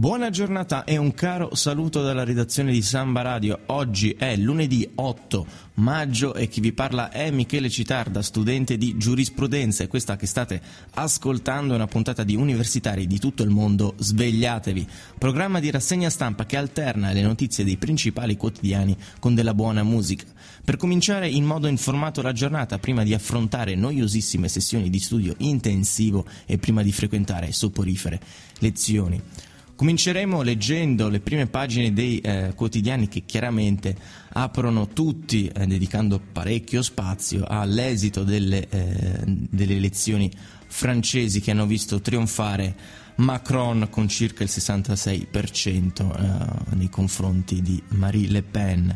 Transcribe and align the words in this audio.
Buona 0.00 0.30
giornata 0.30 0.84
e 0.84 0.96
un 0.96 1.12
caro 1.12 1.54
saluto 1.54 2.02
dalla 2.02 2.24
redazione 2.24 2.72
di 2.72 2.80
Samba 2.80 3.20
Radio. 3.20 3.58
Oggi 3.66 4.12
è 4.12 4.34
lunedì 4.34 4.90
8 4.94 5.46
maggio 5.74 6.34
e 6.34 6.48
chi 6.48 6.62
vi 6.62 6.72
parla 6.72 7.10
è 7.10 7.30
Michele 7.30 7.68
Citarda, 7.68 8.22
studente 8.22 8.78
di 8.78 8.96
giurisprudenza 8.96 9.84
e 9.84 9.88
questa 9.88 10.16
che 10.16 10.24
state 10.24 10.62
ascoltando 10.94 11.74
è 11.74 11.76
una 11.76 11.86
puntata 11.86 12.24
di 12.24 12.34
universitari 12.34 13.06
di 13.06 13.18
tutto 13.18 13.42
il 13.42 13.50
mondo. 13.50 13.92
Svegliatevi, 13.98 14.88
programma 15.18 15.60
di 15.60 15.70
rassegna 15.70 16.08
stampa 16.08 16.46
che 16.46 16.56
alterna 16.56 17.12
le 17.12 17.20
notizie 17.20 17.62
dei 17.62 17.76
principali 17.76 18.38
quotidiani 18.38 18.96
con 19.18 19.34
della 19.34 19.52
buona 19.52 19.82
musica. 19.82 20.24
Per 20.64 20.78
cominciare 20.78 21.28
in 21.28 21.44
modo 21.44 21.66
informato 21.66 22.22
la 22.22 22.32
giornata 22.32 22.78
prima 22.78 23.02
di 23.02 23.12
affrontare 23.12 23.74
noiosissime 23.74 24.48
sessioni 24.48 24.88
di 24.88 24.98
studio 24.98 25.34
intensivo 25.40 26.24
e 26.46 26.56
prima 26.56 26.82
di 26.82 26.90
frequentare 26.90 27.52
soporifere 27.52 28.18
lezioni. 28.60 29.48
Cominceremo 29.80 30.42
leggendo 30.42 31.08
le 31.08 31.20
prime 31.20 31.46
pagine 31.46 31.94
dei 31.94 32.18
eh, 32.18 32.52
quotidiani 32.54 33.08
che 33.08 33.22
chiaramente 33.24 33.96
aprono 34.34 34.88
tutti, 34.88 35.46
eh, 35.46 35.66
dedicando 35.66 36.20
parecchio 36.20 36.82
spazio 36.82 37.46
all'esito 37.48 38.22
delle, 38.22 38.68
eh, 38.68 39.22
delle 39.24 39.76
elezioni 39.76 40.30
francesi 40.66 41.40
che 41.40 41.52
hanno 41.52 41.64
visto 41.64 42.02
trionfare 42.02 42.76
Macron 43.14 43.88
con 43.88 44.06
circa 44.06 44.42
il 44.42 44.50
66% 44.52 46.14
eh, 46.14 46.76
nei 46.76 46.90
confronti 46.90 47.62
di 47.62 47.82
Marie 47.92 48.28
Le 48.28 48.42
Pen. 48.42 48.94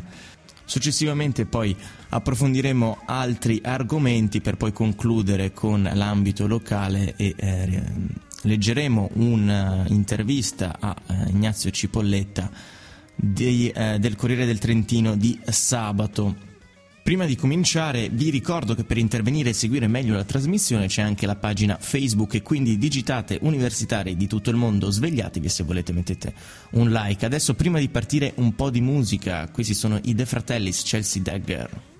Successivamente 0.65 1.47
poi 1.47 1.75
approfondiremo 2.09 3.01
altri 3.05 3.59
argomenti 3.63 4.39
per 4.39 4.55
poi 4.55 4.71
concludere 4.71 5.51
con 5.51 5.81
l'ambito 5.81 6.45
locale 6.45 7.15
e 7.17 7.33
eh, 7.35 7.83
leggeremo 8.45 9.09
un'intervista 9.13 10.77
a 10.79 10.95
eh, 11.07 11.29
Ignazio 11.29 11.71
Cipolletta 11.71 12.49
di, 13.15 13.69
eh, 13.69 13.97
del 13.99 14.15
Corriere 14.15 14.45
del 14.45 14.59
Trentino 14.59 15.15
di 15.15 15.39
sabato. 15.45 16.53
Prima 17.03 17.25
di 17.25 17.35
cominciare 17.35 18.09
vi 18.09 18.31
ricordo 18.31 18.73
che 18.73 18.83
per 18.83 18.97
intervenire 18.97 19.51
e 19.51 19.53
seguire 19.53 19.87
meglio 19.87 20.15
la 20.15 20.23
trasmissione 20.23 20.87
c'è 20.87 21.03
anche 21.03 21.27
la 21.27 21.35
pagina 21.35 21.77
Facebook 21.79 22.33
e 22.33 22.41
quindi 22.41 22.79
digitate 22.79 23.37
universitari 23.41 24.17
di 24.17 24.25
tutto 24.25 24.49
il 24.49 24.55
mondo, 24.55 24.89
svegliatevi 24.89 25.47
se 25.47 25.63
volete 25.63 25.93
mettete 25.93 26.33
un 26.71 26.89
like. 26.89 27.23
Adesso 27.23 27.53
prima 27.53 27.77
di 27.77 27.89
partire 27.89 28.33
un 28.37 28.55
po' 28.55 28.71
di 28.71 28.81
musica, 28.81 29.47
questi 29.49 29.75
sono 29.75 29.99
i 30.05 30.15
De 30.15 30.25
Fratellis 30.25 30.81
Chelsea 30.81 31.21
Dagger. 31.21 31.94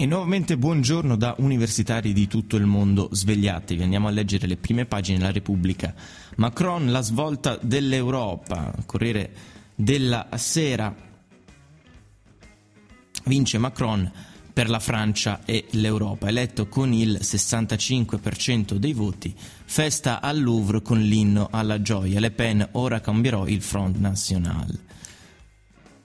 E 0.00 0.06
nuovamente 0.06 0.56
buongiorno 0.56 1.14
da 1.14 1.34
universitari 1.40 2.14
di 2.14 2.26
tutto 2.26 2.56
il 2.56 2.64
mondo, 2.64 3.10
svegliatevi, 3.12 3.82
andiamo 3.82 4.08
a 4.08 4.10
leggere 4.10 4.46
le 4.46 4.56
prime 4.56 4.86
pagine 4.86 5.18
della 5.18 5.30
Repubblica. 5.30 5.94
Macron, 6.36 6.90
la 6.90 7.02
svolta 7.02 7.58
dell'Europa, 7.60 8.72
Corriere 8.86 9.30
della 9.74 10.26
Sera, 10.36 10.96
vince 13.24 13.58
Macron 13.58 14.10
per 14.50 14.70
la 14.70 14.78
Francia 14.78 15.44
e 15.44 15.66
l'Europa, 15.72 16.28
eletto 16.28 16.66
con 16.66 16.94
il 16.94 17.18
65% 17.20 18.76
dei 18.76 18.94
voti, 18.94 19.34
festa 19.36 20.22
al 20.22 20.40
Louvre 20.40 20.80
con 20.80 20.98
l'inno 20.98 21.48
alla 21.50 21.82
gioia, 21.82 22.20
Le 22.20 22.30
Pen 22.30 22.66
ora 22.72 23.00
cambierò 23.00 23.46
il 23.46 23.60
Front 23.60 23.98
National. 23.98 24.78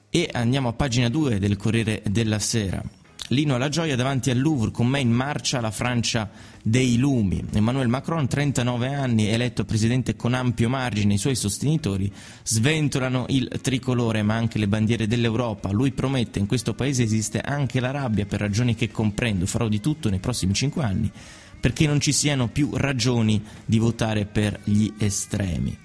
E 0.10 0.30
andiamo 0.34 0.68
a 0.68 0.74
pagina 0.74 1.08
2 1.08 1.40
del 1.40 1.56
Corriere 1.56 2.04
della 2.06 2.40
Sera. 2.40 2.84
Lino 3.30 3.56
alla 3.56 3.70
gioia 3.70 3.96
davanti 3.96 4.30
al 4.30 4.40
Louvre, 4.40 4.70
con 4.70 4.86
me 4.86 5.00
in 5.00 5.12
marcia 5.12 5.60
la 5.60 5.72
Francia 5.72 6.30
dei 6.62 6.98
lumi. 6.98 7.44
Emmanuel 7.54 7.88
Macron, 7.88 8.28
39 8.28 8.94
anni, 8.94 9.30
eletto 9.30 9.66
presidente 9.66 10.16
con 10.16 10.36
ampio 10.36 10.70
margine, 10.70 11.16
i 11.16 11.18
suoi 11.18 11.36
sostenitori 11.36 12.12
sventolano 12.44 13.26
il 13.30 13.50
tricolore 13.62 14.22
ma 14.22 14.36
anche 14.36 14.60
le 14.60 14.68
bandiere 14.68 15.08
dell'Europa. 15.08 15.72
Lui 15.72 15.92
promette 15.92 16.38
in 16.38 16.46
questo 16.46 16.76
paese 16.76 17.02
esiste 17.02 17.42
anche 17.42 17.80
la 17.80 17.90
rabbia 17.90 18.28
per 18.28 18.42
ragioni 18.42 18.76
che 18.76 18.92
comprendo, 18.92 19.48
farò 19.48 19.68
di 19.68 19.80
tutto 19.80 20.10
nei 20.10 20.20
prossimi 20.20 20.54
cinque 20.54 20.84
anni 20.84 21.12
perché 21.60 21.88
non 21.88 22.00
ci 22.00 22.12
siano 22.12 22.48
più 22.48 22.70
ragioni 22.74 23.44
di 23.66 23.80
votare 23.80 24.26
per 24.26 24.60
gli 24.66 24.94
estremi. 25.00 25.76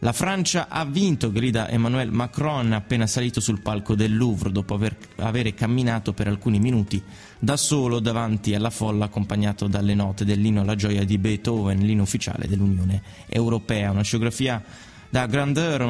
La 0.00 0.12
Francia 0.12 0.68
ha 0.68 0.84
vinto, 0.84 1.32
grida 1.32 1.70
Emmanuel 1.70 2.12
Macron 2.12 2.70
appena 2.74 3.06
salito 3.06 3.40
sul 3.40 3.62
palco 3.62 3.94
del 3.94 4.14
Louvre 4.14 4.52
dopo 4.52 4.74
aver, 4.74 4.94
avere 5.16 5.54
camminato 5.54 6.12
per 6.12 6.28
alcuni 6.28 6.58
minuti 6.58 7.02
da 7.38 7.56
solo 7.56 7.98
davanti 7.98 8.54
alla 8.54 8.68
folla 8.68 9.06
accompagnato 9.06 9.68
dalle 9.68 9.94
note 9.94 10.26
dell'inno 10.26 10.60
alla 10.60 10.74
gioia 10.74 11.02
di 11.02 11.16
Beethoven, 11.16 11.78
l'inno 11.78 12.02
ufficiale 12.02 12.46
dell'Unione 12.46 13.00
Europea. 13.26 13.90
Una 13.90 14.02
sciografia 14.02 14.62
da 15.08 15.26
grandeur 15.26 15.82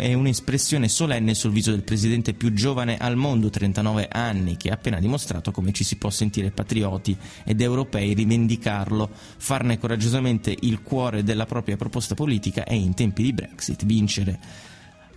e 0.00 0.14
un'espressione 0.14 0.88
solenne 0.88 1.34
sul 1.34 1.52
viso 1.52 1.70
del 1.70 1.82
presidente 1.82 2.32
più 2.32 2.52
giovane 2.52 2.96
al 2.96 3.16
mondo, 3.16 3.50
39 3.50 4.08
anni, 4.10 4.56
che 4.56 4.70
ha 4.70 4.74
appena 4.74 4.98
dimostrato 4.98 5.50
come 5.50 5.72
ci 5.72 5.84
si 5.84 5.96
può 5.96 6.10
sentire 6.10 6.50
patrioti 6.50 7.16
ed 7.44 7.60
europei, 7.60 8.14
rivendicarlo, 8.14 9.10
farne 9.36 9.78
coraggiosamente 9.78 10.56
il 10.60 10.82
cuore 10.82 11.22
della 11.22 11.46
propria 11.46 11.76
proposta 11.76 12.14
politica 12.14 12.64
e 12.64 12.76
in 12.76 12.94
tempi 12.94 13.22
di 13.22 13.32
Brexit 13.32 13.84
vincere 13.84 14.38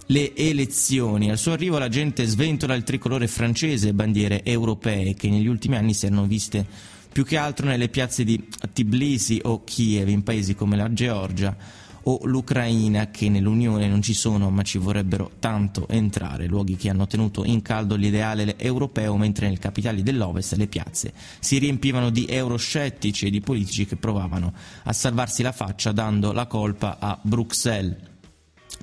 le 0.08 0.36
elezioni. 0.36 1.32
Al 1.32 1.38
suo 1.38 1.54
arrivo 1.54 1.78
la 1.78 1.90
gente 1.90 2.26
sventola 2.26 2.76
il 2.76 2.84
tricolore 2.84 3.28
francese 3.28 3.90
e 3.90 3.94
bandiere 3.94 4.44
europee 4.44 5.14
che 5.14 5.30
negli 5.30 5.48
ultimi 5.48 5.78
anni 5.78 5.94
si 5.94 6.06
erano 6.06 6.26
viste 6.26 6.66
più 7.12 7.26
che 7.26 7.38
altro 7.38 7.68
nelle 7.68 7.90
piazze 7.90 8.24
di 8.24 8.48
Tbilisi 8.74 9.42
o 9.44 9.64
Kiev 9.64 10.08
in 10.08 10.24
paesi 10.24 10.56
come 10.56 10.78
la 10.78 10.92
Georgia 10.94 11.56
o 12.04 12.20
l'Ucraina 12.24 13.10
che 13.12 13.30
nell'Unione 13.30 13.88
non 13.88 14.02
ci 14.02 14.14
sono 14.14 14.50
ma 14.50 14.62
ci 14.64 14.78
vorrebbero 14.78 15.32
tanto 15.40 15.88
entrare, 15.88 16.48
luoghi 16.48 16.76
che 16.76 16.90
hanno 16.90 17.08
tenuto 17.08 17.44
in 17.44 17.62
caldo 17.62 17.96
l'ideale 17.96 18.58
europeo 18.58 19.18
mentre 19.18 19.48
nel 19.48 19.60
capitali 19.60 20.04
dell'Ovest 20.04 20.54
le 20.54 20.68
piazze 20.68 21.14
si 21.40 21.58
riempivano 21.58 22.10
di 22.10 22.26
euroscettici 22.28 23.28
e 23.28 23.30
di 23.30 23.42
politici 23.42 23.86
che 23.86 23.96
provavano 23.96 24.54
a 24.84 24.94
salvarsi 24.94 25.44
la 25.44 25.52
faccia 25.52 25.92
dando 25.92 26.32
la 26.32 26.48
colpa 26.48 26.98
a 27.00 27.20
Bruxelles. 27.22 28.10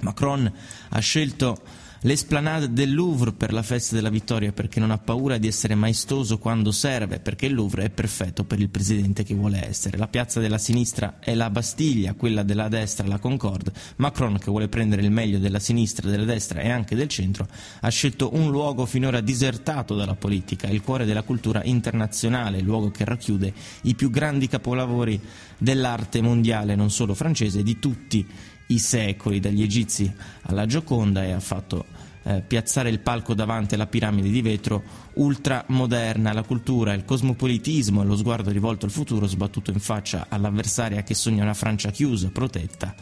Macron 0.01 0.51
ha 0.91 0.99
scelto 1.01 1.61
l'esplanade 2.03 2.73
del 2.73 2.95
Louvre 2.95 3.33
per 3.33 3.53
la 3.53 3.63
festa 3.63 3.95
della 3.95 4.11
vittoria 4.11 4.53
perché 4.53 4.79
non 4.79 4.91
ha 4.91 4.99
paura 4.99 5.39
di 5.39 5.49
essere 5.49 5.75
maestoso 5.75 6.39
quando 6.39 6.71
serve, 6.71 7.19
perché 7.19 7.47
il 7.47 7.55
Louvre 7.55 7.85
è 7.85 7.91
perfetto 7.91 8.45
per 8.45 8.61
il 8.61 8.69
presidente 8.69 9.25
che 9.25 9.35
vuole 9.35 9.67
essere. 9.67 9.97
La 9.97 10.09
piazza 10.09 10.41
della 10.41 10.59
sinistra 10.59 11.17
è 11.19 11.35
la 11.35 11.51
Bastiglia, 11.51 12.15
quella 12.15 12.43
della 12.43 12.69
destra 12.69 13.07
la 13.07 13.19
Concorde. 13.19 13.73
Macron, 13.97 14.39
che 14.39 14.51
vuole 14.51 14.69
prendere 14.69 15.03
il 15.03 15.11
meglio 15.11 15.39
della 15.39 15.59
sinistra, 15.59 16.09
della 16.09 16.25
destra 16.25 16.61
e 16.61 16.71
anche 16.71 16.95
del 16.95 17.09
centro, 17.09 17.47
ha 17.81 17.89
scelto 17.89 18.31
un 18.35 18.51
luogo 18.51 18.87
finora 18.87 19.21
disertato 19.21 19.95
dalla 19.95 20.15
politica, 20.15 20.69
il 20.69 20.83
cuore 20.83 21.05
della 21.05 21.23
cultura 21.23 21.63
internazionale, 21.65 22.61
luogo 22.61 22.91
che 22.91 23.05
racchiude 23.05 23.53
i 23.83 23.95
più 23.95 24.11
grandi 24.11 24.47
capolavori 24.47 25.21
dell'arte 25.57 26.21
mondiale, 26.23 26.75
non 26.75 26.91
solo 26.91 27.15
francese, 27.15 27.63
di 27.63 27.79
tutti 27.79 28.27
i 28.69 28.79
secoli, 28.79 29.41
dagli 29.41 29.63
egizi 29.63 30.13
alla 30.43 30.67
Gioconda 30.67 31.25
e 31.25 31.33
ha 31.33 31.41
fatto 31.41 31.85
eh, 32.25 32.43
piazzare 32.47 32.91
il 32.91 33.01
palco 33.01 33.35
davanti 33.35 33.75
alla 33.75 33.87
piramide 33.87 34.29
di 34.29 34.43
vetro 34.43 34.83
ultramoderna, 35.15 36.33
la 36.33 36.43
cultura, 36.43 36.93
il 36.93 37.05
cosmopolitismo 37.05 38.03
e 38.03 38.05
lo 38.05 38.17
sguardo 38.17 38.51
rivolto 38.51 38.87
al 38.87 38.93
futuro 38.93 39.27
sbattuto 39.27 39.71
in 39.71 39.81
faccia 39.81 40.27
all'avversaria 40.29 41.03
che 41.03 41.15
sogna 41.15 41.43
una 41.43 41.55
Francia 41.55 41.91
chiusa, 41.91 42.31
protetta, 42.31 42.95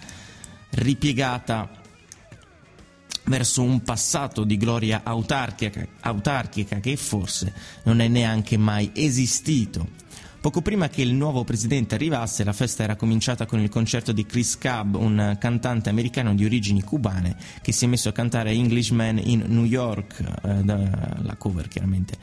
ripiegata 0.70 1.68
verso 3.24 3.62
un 3.62 3.82
passato 3.82 4.44
di 4.44 4.56
gloria 4.56 5.00
autarchica, 5.02 5.84
autarchica 6.00 6.78
che 6.78 6.96
forse 6.96 7.52
non 7.84 8.00
è 8.00 8.08
neanche 8.08 8.56
mai 8.56 8.90
esistito. 8.94 10.04
Poco 10.46 10.62
prima 10.62 10.88
che 10.88 11.02
il 11.02 11.12
nuovo 11.12 11.42
presidente 11.42 11.96
arrivasse, 11.96 12.44
la 12.44 12.52
festa 12.52 12.84
era 12.84 12.94
cominciata 12.94 13.46
con 13.46 13.58
il 13.58 13.68
concerto 13.68 14.12
di 14.12 14.24
Chris 14.26 14.56
Cab, 14.56 14.94
un 14.94 15.36
cantante 15.40 15.88
americano 15.88 16.36
di 16.36 16.44
origini 16.44 16.84
cubane 16.84 17.34
che 17.60 17.72
si 17.72 17.84
è 17.84 17.88
messo 17.88 18.10
a 18.10 18.12
cantare 18.12 18.52
Englishman 18.52 19.18
in 19.18 19.42
New 19.48 19.64
York, 19.64 20.20
eh, 20.20 20.62
la 20.64 21.34
cover 21.36 21.66
chiaramente 21.66 22.16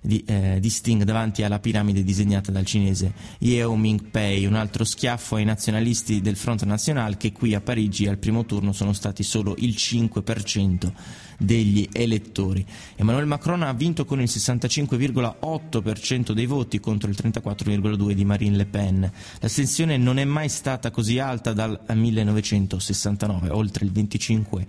di, 0.00 0.22
eh, 0.26 0.58
di, 0.60 0.70
Sting 0.70 1.02
davanti 1.02 1.42
alla 1.42 1.58
piramide 1.58 2.02
disegnata 2.02 2.50
dal 2.50 2.64
cinese 2.64 3.12
Yeo 3.38 3.76
Ming-pei, 3.76 4.46
un 4.46 4.54
altro 4.54 4.84
schiaffo 4.84 5.36
ai 5.36 5.44
nazionalisti 5.44 6.20
del 6.20 6.36
Front 6.36 6.64
National 6.64 7.16
che 7.16 7.32
qui 7.32 7.54
a 7.54 7.60
Parigi 7.60 8.06
al 8.06 8.18
primo 8.18 8.46
turno 8.46 8.72
sono 8.72 8.92
stati 8.92 9.22
solo 9.22 9.54
il 9.58 9.74
5% 9.76 10.92
degli 11.40 11.88
elettori. 11.92 12.64
Emmanuel 12.96 13.26
Macron 13.26 13.62
ha 13.62 13.72
vinto 13.72 14.04
con 14.04 14.20
il 14.20 14.28
65,8% 14.30 16.32
dei 16.32 16.46
voti 16.46 16.80
contro 16.80 17.08
il 17.08 17.16
34,2% 17.20 18.12
di 18.12 18.24
Marine 18.24 18.56
Le 18.56 18.66
Pen. 18.66 19.10
L'astensione 19.40 19.96
non 19.96 20.18
è 20.18 20.24
mai 20.24 20.50
stata 20.50 20.90
così 20.90 21.18
alta 21.18 21.54
dal 21.54 21.80
1969, 21.92 23.48
oltre 23.48 23.86
il 23.86 23.92
25%, 23.92 24.66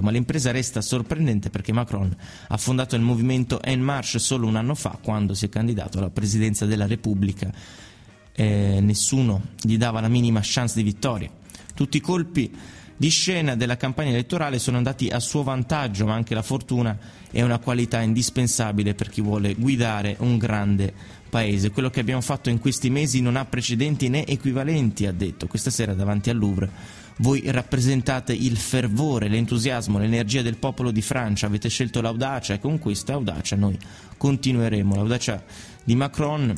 ma 0.00 0.10
l'impresa 0.10 0.50
resta 0.50 0.80
sorprendente 0.80 1.50
perché 1.50 1.72
Macron 1.72 2.14
ha 2.48 2.56
fondato 2.56 2.96
il 2.96 3.02
movimento 3.02 3.62
En 3.62 3.80
Marche 3.80 4.18
solo 4.18 4.46
un 4.46 4.56
anno 4.56 4.74
fa, 4.74 4.98
quando 5.02 5.34
si 5.34 5.46
è 5.46 5.48
candidato 5.48 5.98
alla 5.98 6.10
presidenza 6.10 6.66
della 6.66 6.86
Repubblica. 6.86 7.52
Eh, 8.32 8.78
nessuno 8.80 9.42
gli 9.60 9.76
dava 9.76 10.00
la 10.00 10.08
minima 10.08 10.40
chance 10.42 10.74
di 10.76 10.82
vittoria. 10.82 11.30
Tutti 11.74 11.96
i 11.96 12.00
colpi 12.00 12.52
di 13.00 13.08
scena 13.08 13.56
della 13.56 13.78
campagna 13.78 14.10
elettorale 14.10 14.58
sono 14.58 14.76
andati 14.76 15.08
a 15.08 15.20
suo 15.20 15.42
vantaggio, 15.42 16.04
ma 16.04 16.12
anche 16.12 16.34
la 16.34 16.42
fortuna 16.42 16.98
è 17.30 17.40
una 17.40 17.58
qualità 17.58 18.02
indispensabile 18.02 18.94
per 18.94 19.08
chi 19.08 19.22
vuole 19.22 19.54
guidare 19.54 20.16
un 20.18 20.36
grande 20.36 20.92
paese. 21.30 21.70
Quello 21.70 21.88
che 21.88 22.00
abbiamo 22.00 22.20
fatto 22.20 22.50
in 22.50 22.58
questi 22.58 22.90
mesi 22.90 23.22
non 23.22 23.36
ha 23.36 23.46
precedenti 23.46 24.10
né 24.10 24.26
equivalenti, 24.26 25.06
ha 25.06 25.12
detto 25.12 25.46
questa 25.46 25.70
sera 25.70 25.94
davanti 25.94 26.28
al 26.28 26.36
Louvre. 26.36 26.70
Voi 27.18 27.42
rappresentate 27.46 28.32
il 28.32 28.56
fervore, 28.56 29.28
l'entusiasmo, 29.28 29.98
l'energia 29.98 30.42
del 30.42 30.56
popolo 30.56 30.90
di 30.90 31.02
Francia, 31.02 31.46
avete 31.46 31.68
scelto 31.68 32.00
l'audacia 32.00 32.54
e 32.54 32.58
con 32.58 32.78
questa 32.78 33.12
audacia 33.12 33.56
noi 33.56 33.78
continueremo. 34.16 34.94
L'audacia 34.94 35.44
di 35.84 35.94
Macron 35.94 36.54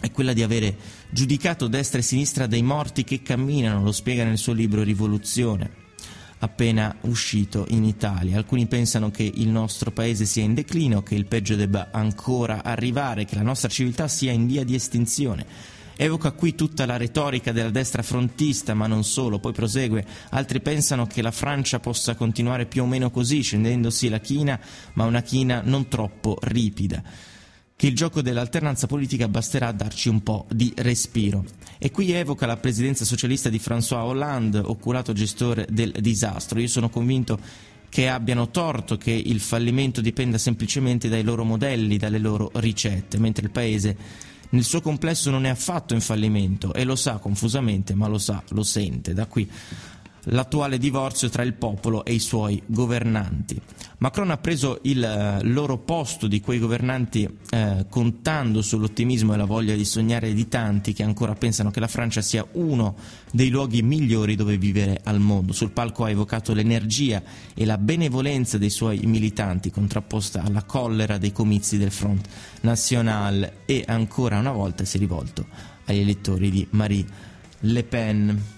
è 0.00 0.10
quella 0.10 0.32
di 0.32 0.42
avere 0.42 0.76
giudicato 1.10 1.66
destra 1.66 1.98
e 1.98 2.02
sinistra 2.02 2.46
dei 2.46 2.62
morti 2.62 3.04
che 3.04 3.20
camminano, 3.22 3.82
lo 3.82 3.92
spiega 3.92 4.24
nel 4.24 4.38
suo 4.38 4.52
libro 4.52 4.82
Rivoluzione, 4.82 5.70
appena 6.38 6.96
uscito 7.02 7.66
in 7.70 7.84
Italia. 7.84 8.36
Alcuni 8.36 8.66
pensano 8.66 9.10
che 9.10 9.30
il 9.34 9.48
nostro 9.48 9.90
paese 9.90 10.24
sia 10.24 10.44
in 10.44 10.54
declino, 10.54 11.02
che 11.02 11.14
il 11.14 11.26
peggio 11.26 11.56
debba 11.56 11.88
ancora 11.90 12.62
arrivare, 12.62 13.24
che 13.24 13.34
la 13.34 13.42
nostra 13.42 13.68
civiltà 13.68 14.08
sia 14.08 14.32
in 14.32 14.46
via 14.46 14.64
di 14.64 14.74
estinzione. 14.74 15.76
Evoca 16.00 16.30
qui 16.30 16.54
tutta 16.54 16.86
la 16.86 16.96
retorica 16.96 17.50
della 17.50 17.70
destra 17.70 18.02
frontista, 18.02 18.72
ma 18.72 18.86
non 18.86 19.02
solo, 19.02 19.40
poi 19.40 19.52
prosegue. 19.52 20.06
Altri 20.30 20.60
pensano 20.60 21.06
che 21.06 21.22
la 21.22 21.32
Francia 21.32 21.80
possa 21.80 22.14
continuare 22.14 22.66
più 22.66 22.84
o 22.84 22.86
meno 22.86 23.10
così, 23.10 23.42
scendendosi 23.42 24.08
la 24.08 24.20
china, 24.20 24.60
ma 24.92 25.06
una 25.06 25.22
china 25.22 25.60
non 25.64 25.88
troppo 25.88 26.38
ripida 26.40 27.02
che 27.74 27.86
il 27.86 27.94
gioco 27.94 28.22
dell'alternanza 28.22 28.86
politica 28.88 29.28
basterà 29.28 29.68
a 29.68 29.72
darci 29.72 30.08
un 30.08 30.22
po' 30.24 30.46
di 30.50 30.72
respiro. 30.76 31.44
E 31.78 31.92
qui 31.92 32.10
evoca 32.10 32.44
la 32.44 32.56
presidenza 32.56 33.04
socialista 33.04 33.48
di 33.48 33.58
François 33.58 34.02
Hollande, 34.02 34.58
oculato 34.58 35.12
gestore 35.12 35.64
del 35.70 35.92
disastro. 36.00 36.58
Io 36.58 36.66
sono 36.66 36.90
convinto 36.90 37.38
che 37.88 38.08
abbiano 38.08 38.50
torto 38.50 38.96
che 38.96 39.12
il 39.12 39.38
fallimento 39.38 40.00
dipenda 40.00 40.38
semplicemente 40.38 41.08
dai 41.08 41.22
loro 41.22 41.44
modelli, 41.44 41.98
dalle 41.98 42.18
loro 42.18 42.50
ricette, 42.54 43.18
mentre 43.18 43.44
il 43.44 43.52
Paese 43.52 43.96
nel 44.50 44.64
suo 44.64 44.80
complesso 44.80 45.30
non 45.30 45.46
è 45.46 45.48
affatto 45.48 45.94
in 45.94 46.00
fallimento 46.00 46.72
e 46.72 46.84
lo 46.84 46.96
sa 46.96 47.18
confusamente, 47.18 47.94
ma 47.94 48.06
lo 48.06 48.18
sa, 48.18 48.42
lo 48.50 48.62
sente. 48.62 49.12
Da 49.14 49.26
qui 49.26 49.48
l'attuale 50.30 50.78
divorzio 50.78 51.28
tra 51.28 51.42
il 51.42 51.54
popolo 51.54 52.04
e 52.04 52.12
i 52.12 52.18
suoi 52.18 52.60
governanti. 52.66 53.60
Macron 53.98 54.30
ha 54.30 54.36
preso 54.36 54.78
il 54.82 55.02
eh, 55.02 55.42
loro 55.42 55.78
posto 55.78 56.28
di 56.28 56.40
quei 56.40 56.60
governanti 56.60 57.28
eh, 57.50 57.86
contando 57.88 58.62
sull'ottimismo 58.62 59.34
e 59.34 59.36
la 59.36 59.44
voglia 59.44 59.74
di 59.74 59.84
sognare 59.84 60.32
di 60.32 60.46
tanti 60.46 60.92
che 60.92 61.02
ancora 61.02 61.34
pensano 61.34 61.70
che 61.70 61.80
la 61.80 61.88
Francia 61.88 62.20
sia 62.20 62.46
uno 62.52 62.94
dei 63.32 63.48
luoghi 63.48 63.82
migliori 63.82 64.36
dove 64.36 64.56
vivere 64.56 65.00
al 65.02 65.18
mondo. 65.18 65.52
Sul 65.52 65.70
palco 65.70 66.04
ha 66.04 66.10
evocato 66.10 66.54
l'energia 66.54 67.22
e 67.54 67.64
la 67.64 67.76
benevolenza 67.76 68.56
dei 68.56 68.70
suoi 68.70 69.00
militanti 69.04 69.70
contrapposta 69.70 70.42
alla 70.44 70.62
collera 70.62 71.18
dei 71.18 71.32
comizi 71.32 71.76
del 71.76 71.90
Front 71.90 72.28
National 72.60 73.52
e 73.64 73.82
ancora 73.86 74.38
una 74.38 74.52
volta 74.52 74.84
si 74.84 74.96
è 74.96 75.00
rivolto 75.00 75.46
agli 75.86 75.98
elettori 75.98 76.50
di 76.50 76.66
Marie 76.70 77.04
Le 77.60 77.82
Pen. 77.82 78.56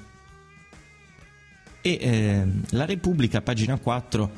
E 1.82 1.98
eh, 2.00 2.46
la 2.70 2.84
Repubblica, 2.84 3.40
pagina 3.40 3.78
4, 3.78 4.30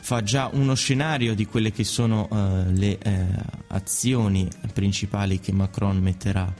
fa 0.00 0.22
già 0.22 0.50
uno 0.52 0.74
scenario 0.74 1.34
di 1.34 1.46
quelle 1.46 1.72
che 1.72 1.84
sono 1.84 2.28
eh, 2.30 2.70
le 2.72 2.98
eh, 2.98 3.26
azioni 3.68 4.48
principali 4.72 5.40
che 5.40 5.52
Macron 5.52 5.98
metterà 5.98 6.52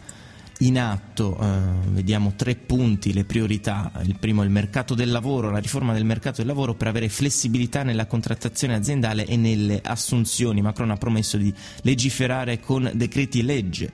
in 0.61 0.79
atto. 0.79 1.39
Eh, 1.39 1.91
vediamo 1.91 2.33
tre 2.35 2.57
punti, 2.57 3.13
le 3.13 3.25
priorità. 3.25 3.93
Il 4.05 4.19
primo 4.19 4.43
è 4.43 4.45
il 4.45 4.51
mercato 4.51 4.95
del 4.95 5.11
lavoro, 5.11 5.51
la 5.51 5.59
riforma 5.59 5.93
del 5.93 6.05
mercato 6.05 6.39
del 6.39 6.47
lavoro 6.47 6.75
per 6.75 6.89
avere 6.89 7.09
flessibilità 7.09 7.83
nella 7.83 8.07
contrattazione 8.07 8.75
aziendale 8.75 9.27
e 9.27 9.37
nelle 9.37 9.81
assunzioni. 9.83 10.63
Macron 10.63 10.91
ha 10.91 10.97
promesso 10.97 11.37
di 11.37 11.53
legiferare 11.83 12.59
con 12.59 12.91
decreti 12.95 13.43
legge 13.43 13.93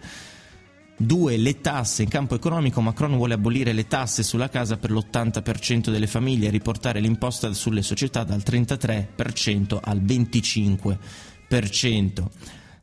2. 0.97 1.37
Le 1.37 1.61
tasse. 1.61 2.03
In 2.03 2.09
campo 2.09 2.35
economico 2.35 2.81
Macron 2.81 3.17
vuole 3.17 3.35
abolire 3.35 3.73
le 3.73 3.87
tasse 3.87 4.23
sulla 4.23 4.49
casa 4.49 4.77
per 4.77 4.91
l'80% 4.91 5.91
delle 5.91 6.07
famiglie 6.07 6.49
e 6.49 6.51
riportare 6.51 7.01
l'imposta 7.01 7.53
sulle 7.53 7.83
società 7.83 8.25
dal 8.25 8.43
33% 8.45 9.79
al 9.83 10.01
25%. 10.01 12.25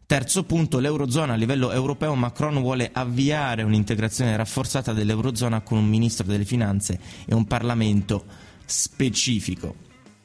Terzo 0.05 0.43
punto, 0.43 0.79
l'Eurozona 0.79 1.33
a 1.33 1.37
livello 1.37 1.71
europeo. 1.71 2.13
Macron 2.15 2.59
vuole 2.59 2.89
avviare 2.91 3.63
un'integrazione 3.63 4.35
rafforzata 4.35 4.91
dell'Eurozona 4.91 5.61
con 5.61 5.77
un 5.77 5.87
ministro 5.87 6.27
delle 6.27 6.43
finanze 6.43 6.99
e 7.25 7.33
un 7.33 7.45
Parlamento 7.45 8.25
specifico. 8.65 9.75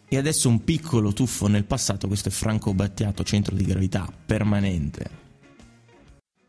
E 0.08 0.16
adesso 0.16 0.48
un 0.48 0.64
piccolo 0.64 1.12
tuffo 1.12 1.46
nel 1.46 1.64
passato, 1.64 2.08
questo 2.08 2.30
è 2.30 2.32
Franco 2.32 2.74
Battiato, 2.74 3.22
centro 3.22 3.54
di 3.54 3.64
gravità 3.64 4.12
permanente. 4.26 5.25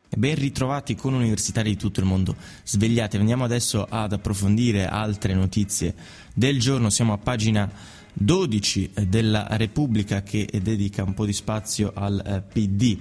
Ben 0.09 0.35
ritrovati 0.35 0.95
con 0.95 1.13
universitari 1.13 1.71
di 1.71 1.77
tutto 1.77 1.99
il 1.99 2.05
mondo. 2.05 2.35
Svegliate, 2.63 3.17
andiamo 3.17 3.43
adesso 3.43 3.85
ad 3.89 4.13
approfondire 4.13 4.87
altre 4.87 5.33
notizie 5.33 5.93
del 6.33 6.59
giorno. 6.59 6.89
Siamo 6.89 7.13
a 7.13 7.17
pagina 7.17 7.69
12 8.13 8.91
della 9.07 9.47
Repubblica 9.51 10.23
che 10.23 10.49
dedica 10.61 11.03
un 11.03 11.13
po' 11.13 11.25
di 11.25 11.33
spazio 11.33 11.91
al 11.93 12.21
eh, 12.25 12.41
PD. 12.41 12.97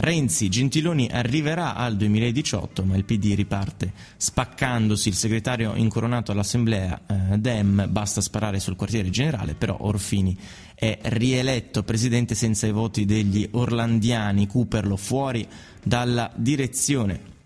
Renzi, 0.00 0.48
Gentiloni 0.48 1.08
arriverà 1.10 1.74
al 1.74 1.96
2018, 1.96 2.84
ma 2.84 2.96
il 2.96 3.04
PD 3.04 3.34
riparte 3.34 3.92
spaccandosi. 4.16 5.08
Il 5.08 5.16
segretario 5.16 5.74
incoronato 5.74 6.30
all'Assemblea 6.30 7.00
eh, 7.04 7.38
Dem 7.38 7.84
basta 7.90 8.20
sparare 8.20 8.60
sul 8.60 8.76
quartiere 8.76 9.10
generale, 9.10 9.54
però 9.54 9.76
Orfini 9.80 10.38
è 10.72 10.96
rieletto 11.02 11.82
presidente 11.82 12.36
senza 12.36 12.68
i 12.68 12.70
voti 12.70 13.06
degli 13.06 13.48
orlandiani. 13.50 14.46
Cooperlo 14.46 14.96
fuori 14.96 15.44
dalla 15.82 16.30
direzione. 16.36 17.37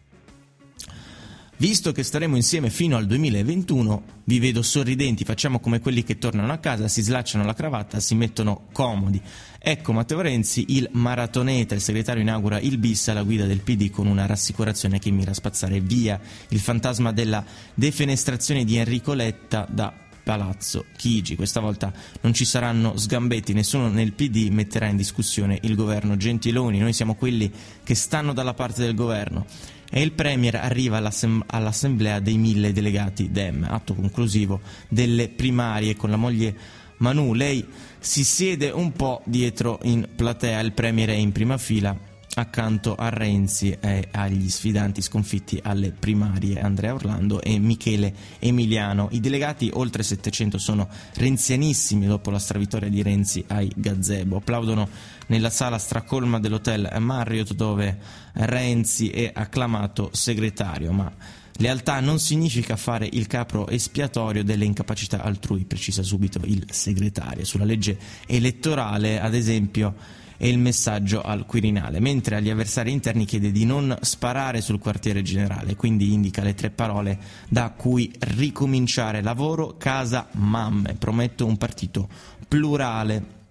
Visto 1.58 1.92
che 1.92 2.02
staremo 2.02 2.34
insieme 2.34 2.70
fino 2.70 2.96
al 2.96 3.06
2021, 3.06 4.02
vi 4.24 4.40
vedo 4.40 4.62
sorridenti, 4.62 5.24
facciamo 5.24 5.60
come 5.60 5.78
quelli 5.78 6.02
che 6.02 6.18
tornano 6.18 6.52
a 6.52 6.58
casa, 6.58 6.88
si 6.88 7.02
slacciano 7.02 7.44
la 7.44 7.54
cravatta, 7.54 8.00
si 8.00 8.16
mettono 8.16 8.66
comodi. 8.72 9.20
Ecco 9.58 9.92
Matteo 9.92 10.20
Renzi, 10.20 10.64
il 10.70 10.88
maratoneta, 10.92 11.74
il 11.74 11.80
segretario 11.80 12.22
inaugura 12.22 12.58
il 12.58 12.78
bis 12.78 13.06
alla 13.08 13.22
guida 13.22 13.46
del 13.46 13.60
PD 13.60 13.90
con 13.90 14.08
una 14.08 14.26
rassicurazione 14.26 14.98
che 14.98 15.10
mira 15.12 15.30
a 15.30 15.34
spazzare 15.34 15.78
via 15.78 16.20
il 16.48 16.58
fantasma 16.58 17.12
della 17.12 17.44
defenestrazione 17.74 18.64
di 18.64 18.76
Enrico 18.76 19.12
Letta 19.12 19.64
da 19.70 20.01
Palazzo 20.22 20.86
Chigi. 20.96 21.36
Questa 21.36 21.60
volta 21.60 21.92
non 22.20 22.32
ci 22.32 22.44
saranno 22.44 22.96
sgambetti, 22.96 23.52
nessuno 23.52 23.88
nel 23.88 24.12
PD 24.12 24.48
metterà 24.50 24.86
in 24.86 24.96
discussione 24.96 25.58
il 25.62 25.74
governo 25.74 26.16
Gentiloni, 26.16 26.78
noi 26.78 26.92
siamo 26.92 27.14
quelli 27.14 27.50
che 27.82 27.94
stanno 27.94 28.32
dalla 28.32 28.54
parte 28.54 28.82
del 28.82 28.94
governo. 28.94 29.46
E 29.90 30.00
il 30.00 30.12
Premier 30.12 30.54
arriva 30.54 30.96
all'assem- 30.96 31.44
all'assemblea 31.46 32.18
dei 32.18 32.38
mille 32.38 32.72
delegati 32.72 33.30
Dem, 33.30 33.66
atto 33.68 33.94
conclusivo 33.94 34.60
delle 34.88 35.28
primarie 35.28 35.96
con 35.96 36.08
la 36.08 36.16
moglie 36.16 36.56
Manu. 36.98 37.34
Lei 37.34 37.66
si 37.98 38.24
siede 38.24 38.70
un 38.70 38.92
po' 38.92 39.20
dietro 39.26 39.80
in 39.82 40.08
platea, 40.14 40.60
il 40.60 40.72
Premier 40.72 41.10
è 41.10 41.14
in 41.14 41.32
prima 41.32 41.58
fila 41.58 42.10
accanto 42.34 42.94
a 42.94 43.10
Renzi 43.10 43.76
e 43.78 44.08
agli 44.10 44.48
sfidanti 44.48 45.02
sconfitti 45.02 45.60
alle 45.62 45.90
primarie 45.90 46.60
Andrea 46.60 46.94
Orlando 46.94 47.42
e 47.42 47.58
Michele 47.58 48.14
Emiliano. 48.38 49.08
I 49.10 49.20
delegati, 49.20 49.70
oltre 49.72 50.02
700, 50.02 50.56
sono 50.58 50.88
renzianissimi 51.14 52.06
dopo 52.06 52.30
la 52.30 52.38
stravittoria 52.38 52.88
di 52.88 53.02
Renzi 53.02 53.44
ai 53.48 53.70
gazebo. 53.76 54.38
Applaudono 54.38 54.88
nella 55.26 55.50
sala 55.50 55.78
stracolma 55.78 56.40
dell'hotel 56.40 56.90
Marriott 57.00 57.52
dove 57.52 57.98
Renzi 58.32 59.10
è 59.10 59.30
acclamato 59.34 60.08
segretario, 60.12 60.92
ma 60.92 61.12
lealtà 61.56 62.00
non 62.00 62.18
significa 62.18 62.76
fare 62.76 63.08
il 63.12 63.26
capro 63.26 63.68
espiatorio 63.68 64.42
delle 64.42 64.64
incapacità 64.64 65.22
altrui, 65.22 65.64
precisa 65.64 66.02
subito 66.02 66.40
il 66.44 66.64
segretario. 66.70 67.44
Sulla 67.44 67.64
legge 67.64 67.98
elettorale, 68.26 69.20
ad 69.20 69.34
esempio, 69.34 70.20
e 70.42 70.48
il 70.48 70.58
messaggio 70.58 71.22
al 71.22 71.46
Quirinale, 71.46 72.00
mentre 72.00 72.34
agli 72.34 72.50
avversari 72.50 72.90
interni 72.90 73.26
chiede 73.26 73.52
di 73.52 73.64
non 73.64 73.96
sparare 74.00 74.60
sul 74.60 74.80
quartiere 74.80 75.22
generale, 75.22 75.76
quindi 75.76 76.12
indica 76.12 76.42
le 76.42 76.54
tre 76.54 76.70
parole 76.70 77.16
da 77.48 77.70
cui 77.70 78.12
ricominciare 78.18 79.22
lavoro, 79.22 79.76
casa, 79.78 80.26
mamme. 80.32 80.96
Prometto 80.98 81.46
un 81.46 81.56
partito 81.56 82.08
plurale 82.48 83.41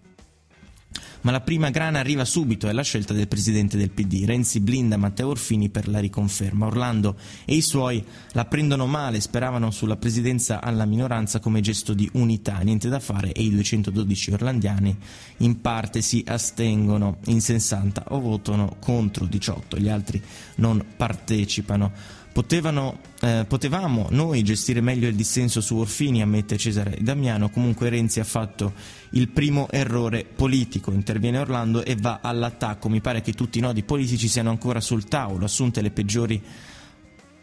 ma 1.22 1.32
la 1.32 1.42
prima 1.42 1.70
grana 1.70 2.00
arriva 2.00 2.26
subito, 2.26 2.68
è 2.68 2.72
la 2.72 2.82
scelta 2.84 3.14
del 3.14 3.28
presidente 3.28 3.78
del 3.78 3.90
PD. 3.90 4.24
Renzi 4.26 4.60
blinda 4.60 4.98
Matteo 4.98 5.30
Orfini 5.30 5.70
per 5.70 5.88
la 5.88 6.00
riconferma. 6.00 6.66
Orlando 6.66 7.16
e 7.46 7.56
i 7.56 7.62
suoi 7.62 8.04
la 8.32 8.46
prendono 8.46 8.88
male, 8.88 9.22
speravano 9.22 9.72
sulla 9.72 9.98
presidenza 9.98 10.62
alla 10.62 10.86
minoranza 10.86 11.40
come 11.40 11.62
gesto 11.62 11.94
di 11.94 12.10
unità, 12.14 12.58
niente 12.60 12.90
da 12.90 13.00
fare 13.00 13.32
e 13.32 13.44
i 13.44 13.50
212 13.52 14.32
orlandiani 14.32 14.98
in 15.38 15.62
parte 15.62 16.02
si 16.02 16.24
astengono 16.26 17.18
in 17.26 17.42
60 17.42 18.06
o 18.10 18.20
votano 18.20 18.78
contro 18.80 19.26
18, 19.26 19.78
gli 19.78 19.90
altri 19.90 20.22
non 20.56 20.84
partecipano. 20.96 22.20
Potevano, 22.32 23.00
eh, 23.20 23.46
potevamo 23.46 24.08
noi 24.12 24.42
gestire 24.44 24.80
meglio 24.80 25.08
il 25.08 25.16
dissenso 25.16 25.60
su 25.60 25.76
Orfini, 25.76 26.22
ammette 26.22 26.58
Cesare. 26.58 26.98
Damiano, 27.02 27.50
comunque 27.50 27.90
Renzi 27.90 28.20
ha 28.22 28.24
fatto 28.24 28.74
il 29.12 29.28
primo 29.28 29.68
errore 29.70 30.24
politico, 30.24 30.92
interviene 30.92 31.40
Orlando 31.40 31.84
e 31.84 31.96
va 31.96 32.20
all'attacco, 32.22 32.88
mi 32.88 33.02
pare 33.02 33.22
che 33.22 33.34
tutti 33.34 33.58
i 33.58 33.62
nodi 33.62 33.84
politici 33.84 34.30
siano 34.30 34.50
ancora 34.50 34.80
sul 34.80 35.06
tavolo, 35.06 35.46
assunte 35.46 35.82
le 35.82 35.92
peggiori 35.92 36.42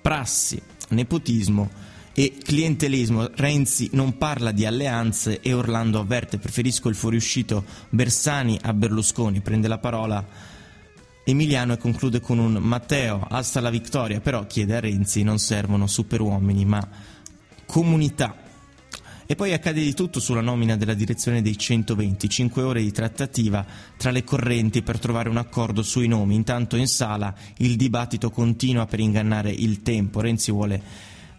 prassi, 0.01 0.61
nepotismo 0.91 1.69
e 2.15 2.35
clientelismo. 2.43 3.29
Renzi 3.35 3.91
non 3.93 4.17
parla 4.17 4.53
di 4.53 4.65
alleanze 4.65 5.41
e 5.41 5.53
Orlando 5.53 6.01
avverte 6.01 6.39
preferisco 6.39 6.89
il 6.89 6.95
fuoriuscito 6.95 7.65
Bersani 7.91 8.59
a 8.63 8.73
Berlusconi, 8.73 9.41
prende 9.41 9.69
la 9.69 9.79
parola 9.79 10.27
Emiliano 11.31 11.75
e 11.75 11.77
conclude 11.77 12.21
con 12.21 12.39
un 12.39 12.55
Matteo, 12.55 13.27
alza 13.29 13.61
la 13.61 13.69
vittoria, 13.69 14.19
però 14.19 14.47
chiede 14.47 14.77
a 14.77 14.81
Renzi 14.81 15.23
non 15.23 15.39
servono 15.39 15.87
superuomini 15.87 16.65
ma 16.65 16.89
comunità. 17.67 18.35
E 19.27 19.35
poi 19.35 19.53
accade 19.53 19.83
di 19.83 19.93
tutto 19.93 20.21
sulla 20.21 20.41
nomina 20.41 20.75
della 20.79 20.95
direzione 20.95 21.43
dei 21.43 21.59
120, 21.59 22.31
5 22.31 22.63
ore 22.63 22.81
di 22.81 22.93
trattativa 22.93 23.63
tra 23.99 24.11
le 24.11 24.25
correnti 24.25 24.81
per 24.81 24.99
trovare 24.99 25.29
un 25.29 25.37
accordo 25.37 25.83
sui 25.83 26.09
nomi. 26.09 26.35
Intanto 26.35 26.77
in 26.77 26.89
sala 26.89 27.35
il 27.59 27.77
dibattito 27.77 28.31
continua 28.31 28.87
per 28.87 29.01
ingannare 29.01 29.51
il 29.51 29.83
tempo. 29.83 30.23
Renzi 30.23 30.51
vuole 30.51 30.83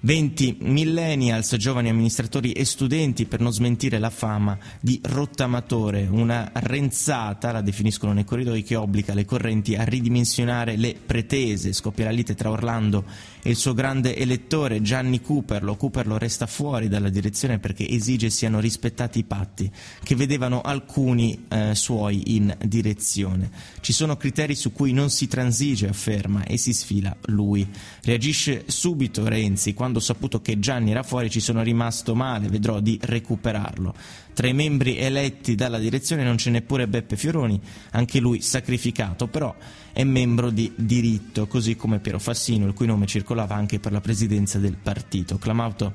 20 0.01 0.58
millennials, 0.62 1.56
giovani 1.58 1.89
amministratori 1.89 2.53
e 2.53 2.63
studenti 2.63 3.25
per 3.25 3.41
non 3.41 3.51
smentire 3.51 4.00
la 4.00 4.10
fama 4.10 4.58
di 4.79 5.00
rottamatore, 5.03 6.08
una 6.10 6.51
renzata, 6.53 7.51
la 7.51 7.62
definiscono 7.62 8.13
nei 8.13 8.24
corridoi, 8.24 8.63
che 8.63 8.75
obbliga 8.75 9.13
le 9.13 9.25
correnti 9.25 9.75
a 9.75 9.84
ridimensionare 9.84 10.77
le 10.77 10.96
pretese. 11.06 11.74
Scoppia 11.74 12.06
la 12.06 12.12
lite 12.12 12.34
tra 12.34 12.50
Orlando 12.50 13.03
e 13.41 13.50
il 13.50 13.55
suo 13.55 13.74
grande 13.74 14.15
elettore 14.15 14.81
Gianni 14.81 15.22
Cooperlo. 15.22 15.75
Cooperlo 15.75 16.17
resta 16.17 16.46
fuori 16.48 16.88
dalla 16.88 17.10
direzione 17.10 17.60
perché 17.60 17.88
esige 17.88 18.29
siano 18.29 18.60
rispettati 18.60 19.19
i 19.19 19.24
patti 19.24 19.72
che 20.03 20.15
vedevano 20.15 20.62
alcuni 20.62 21.46
eh, 21.48 21.75
suoi 21.75 22.36
in 22.36 22.55
direzione. 22.65 23.50
Ci 23.79 23.93
sono 23.93 24.17
criteri 24.17 24.55
su 24.55 24.72
cui 24.72 24.91
non 24.91 25.10
si 25.10 25.27
transige, 25.27 25.88
afferma, 25.88 26.43
e 26.46 26.58
si 26.58 26.74
sfila 26.74 27.15
lui. 27.27 27.67
Reagisce 28.03 28.63
subito 28.67 29.27
Renzi 29.27 29.74
quando 29.74 30.00
ho 30.00 30.01
saputo 30.01 30.41
che 30.41 30.60
Gianni 30.60 30.91
era 30.91 31.03
fuori 31.03 31.29
ci 31.29 31.39
sono 31.39 31.63
rimasto 31.63 32.15
male, 32.15 32.48
vedrò 32.48 32.79
di 32.79 33.00
recuperarlo. 33.01 33.96
Tra 34.34 34.48
i 34.48 34.53
membri 34.53 34.98
eletti 34.98 35.55
dalla 35.55 35.79
direzione 35.79 36.24
non 36.24 36.38
c'è 36.38 36.50
neppure 36.50 36.88
Beppe 36.88 37.17
Fioroni, 37.17 37.60
anche 37.91 38.19
lui 38.19 38.39
sacrificato, 38.41 39.27
però 39.27 39.53
è 39.91 40.03
membro 40.05 40.50
di 40.50 40.72
diritto, 40.75 41.46
così 41.46 41.75
come 41.75 42.00
Piero 42.00 42.19
Fassino, 42.19 42.65
il 42.65 42.74
cui 42.74 42.86
nome 42.86 43.05
circolava 43.29 43.53
anche 43.53 43.79
per 43.79 43.91
la 43.91 44.01
presidenza 44.01 44.57
del 44.57 44.75
partito. 44.75 45.38
Clamato 45.38 45.93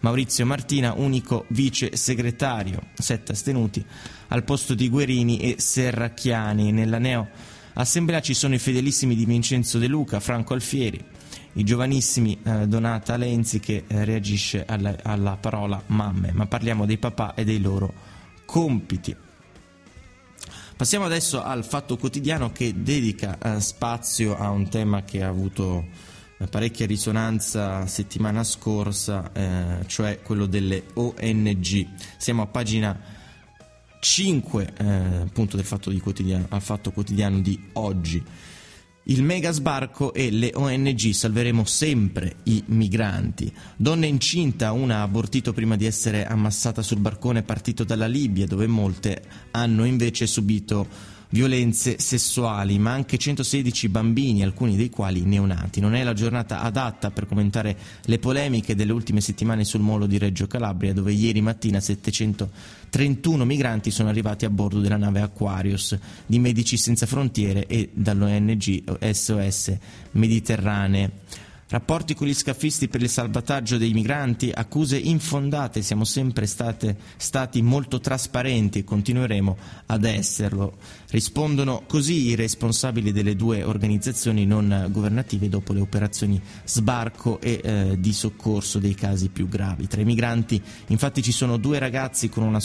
Maurizio 0.00 0.46
Martina, 0.46 0.92
unico 0.94 1.46
vice 1.48 1.96
segretario, 1.96 2.80
sette 2.94 3.32
astenuti, 3.32 3.84
al 4.28 4.44
posto 4.44 4.74
di 4.74 4.88
Guerini 4.88 5.38
e 5.38 5.56
Serracchiani. 5.58 6.70
Nella 6.70 6.98
neo 6.98 7.28
assemblea 7.74 8.20
ci 8.20 8.34
sono 8.34 8.54
i 8.54 8.58
fedelissimi 8.58 9.16
di 9.16 9.24
Vincenzo 9.24 9.78
De 9.78 9.88
Luca, 9.88 10.20
Franco 10.20 10.54
Alfieri, 10.54 11.02
i 11.54 11.64
giovanissimi 11.64 12.38
eh, 12.40 12.68
Donata 12.68 13.16
Lenzi 13.16 13.58
che 13.58 13.82
eh, 13.84 14.04
reagisce 14.04 14.64
alla, 14.64 14.94
alla 15.02 15.36
parola 15.36 15.82
mamme, 15.86 16.30
ma 16.32 16.46
parliamo 16.46 16.86
dei 16.86 16.98
papà 16.98 17.34
e 17.34 17.42
dei 17.42 17.60
loro 17.60 17.92
compiti. 18.44 19.16
Passiamo 20.76 21.06
adesso 21.06 21.42
al 21.42 21.64
Fatto 21.64 21.96
Quotidiano 21.96 22.52
che 22.52 22.82
dedica 22.82 23.38
eh, 23.38 23.60
spazio 23.60 24.36
a 24.36 24.50
un 24.50 24.68
tema 24.68 25.02
che 25.02 25.24
ha 25.24 25.28
avuto 25.28 26.14
parecchia 26.50 26.86
risonanza 26.86 27.86
settimana 27.86 28.44
scorsa, 28.44 29.32
eh, 29.32 29.86
cioè 29.86 30.20
quello 30.22 30.46
delle 30.46 30.84
ONG. 30.94 31.88
Siamo 32.18 32.42
a 32.42 32.46
pagina 32.46 32.98
5 33.98 34.72
eh, 34.76 34.84
appunto 35.22 35.56
del 35.56 35.64
Fatto, 35.64 35.90
Fatto 36.60 36.90
Quotidiano 36.92 37.40
di 37.40 37.58
oggi. 37.74 38.22
Il 39.08 39.22
mega 39.22 39.52
sbarco 39.52 40.12
e 40.12 40.30
le 40.30 40.50
ONG 40.52 41.10
salveremo 41.10 41.64
sempre 41.64 42.38
i 42.44 42.62
migranti. 42.66 43.52
Donna 43.76 44.04
incinta, 44.06 44.72
una 44.72 44.96
ha 44.96 45.02
abortito 45.02 45.52
prima 45.52 45.76
di 45.76 45.86
essere 45.86 46.26
ammassata 46.26 46.82
sul 46.82 46.98
barcone 46.98 47.44
partito 47.44 47.84
dalla 47.84 48.08
Libia, 48.08 48.46
dove 48.46 48.66
molte 48.66 49.22
hanno 49.52 49.84
invece 49.84 50.26
subito 50.26 51.14
violenze 51.30 51.98
sessuali, 51.98 52.78
ma 52.78 52.92
anche 52.92 53.18
116 53.18 53.88
bambini, 53.88 54.42
alcuni 54.42 54.76
dei 54.76 54.90
quali 54.90 55.22
neonati. 55.24 55.80
Non 55.80 55.94
è 55.94 56.02
la 56.02 56.12
giornata 56.12 56.60
adatta 56.60 57.10
per 57.10 57.26
commentare 57.26 57.76
le 58.04 58.18
polemiche 58.18 58.74
delle 58.74 58.92
ultime 58.92 59.20
settimane 59.20 59.64
sul 59.64 59.80
molo 59.80 60.06
di 60.06 60.18
Reggio 60.18 60.46
Calabria, 60.46 60.92
dove 60.92 61.12
ieri 61.12 61.40
mattina 61.40 61.80
731 61.80 63.44
migranti 63.44 63.90
sono 63.90 64.08
arrivati 64.08 64.44
a 64.44 64.50
bordo 64.50 64.80
della 64.80 64.96
nave 64.96 65.20
Aquarius 65.20 65.98
di 66.26 66.38
Medici 66.38 66.76
Senza 66.76 67.06
Frontiere 67.06 67.66
e 67.66 67.90
dall'ONG 67.92 69.10
SOS 69.10 69.76
Mediterranee. 70.12 71.10
Rapporti 71.68 72.14
con 72.14 72.28
gli 72.28 72.34
scafisti 72.34 72.86
per 72.86 73.02
il 73.02 73.08
salvataggio 73.08 73.76
dei 73.76 73.92
migranti, 73.92 74.52
accuse 74.54 74.96
infondate, 74.96 75.82
siamo 75.82 76.04
sempre 76.04 76.46
state, 76.46 76.96
stati 77.16 77.60
molto 77.60 77.98
trasparenti 77.98 78.78
e 78.78 78.84
continueremo 78.84 79.56
ad 79.86 80.04
esserlo. 80.04 80.76
Rispondono 81.10 81.82
così 81.88 82.28
i 82.28 82.36
responsabili 82.36 83.10
delle 83.10 83.34
due 83.34 83.64
organizzazioni 83.64 84.46
non 84.46 84.86
governative 84.92 85.48
dopo 85.48 85.72
le 85.72 85.80
operazioni 85.80 86.40
sbarco 86.62 87.40
e 87.40 87.60
eh, 87.60 87.96
di 87.98 88.12
soccorso 88.12 88.78
dei 88.78 88.94
casi 88.94 89.28
più 89.28 89.48
gravi. 89.48 89.88
Tra 89.88 90.00
i 90.00 90.04
migranti 90.04 90.62
infatti 90.86 91.20
ci 91.20 91.32
sono 91.32 91.56
due 91.56 91.80
ragazzi 91.80 92.28
con 92.28 92.44
una, 92.44 92.60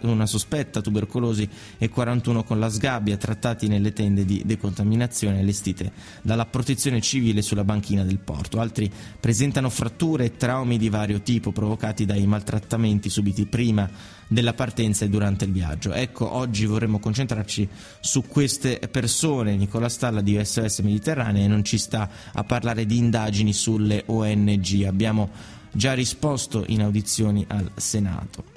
una 0.00 0.26
sospetta 0.26 0.80
tubercolosi 0.80 1.48
e 1.78 1.88
41 1.88 2.42
con 2.42 2.58
la 2.58 2.68
sgabbia 2.68 3.16
trattati 3.16 3.68
nelle 3.68 3.92
tende 3.92 4.24
di 4.24 4.42
decontaminazione 4.44 5.38
allestite 5.38 5.92
dalla 6.20 6.46
protezione 6.46 7.00
civile 7.00 7.40
sulla 7.40 7.62
banchina 7.62 8.02
del 8.02 8.22
porto. 8.24 8.60
Altri 8.60 8.90
presentano 9.20 9.70
fratture 9.70 10.24
e 10.24 10.36
traumi 10.36 10.78
di 10.78 10.88
vario 10.88 11.20
tipo 11.20 11.52
provocati 11.52 12.04
dai 12.04 12.26
maltrattamenti 12.26 13.08
subiti 13.08 13.46
prima 13.46 13.88
della 14.26 14.54
partenza 14.54 15.04
e 15.04 15.08
durante 15.08 15.44
il 15.44 15.52
viaggio. 15.52 15.92
Ecco, 15.92 16.32
oggi 16.32 16.64
vorremmo 16.66 16.98
concentrarci 16.98 17.68
su 18.00 18.24
queste 18.26 18.80
persone. 18.90 19.56
Nicola 19.56 19.88
Stalla 19.88 20.20
di 20.20 20.42
SOS 20.42 20.80
Mediterranea 20.80 21.46
non 21.46 21.62
ci 21.64 21.78
sta 21.78 22.08
a 22.32 22.42
parlare 22.42 22.86
di 22.86 22.96
indagini 22.96 23.52
sulle 23.52 24.02
ONG. 24.06 24.84
Abbiamo 24.84 25.30
già 25.70 25.92
risposto 25.92 26.64
in 26.68 26.82
audizioni 26.82 27.44
al 27.48 27.70
Senato. 27.76 28.53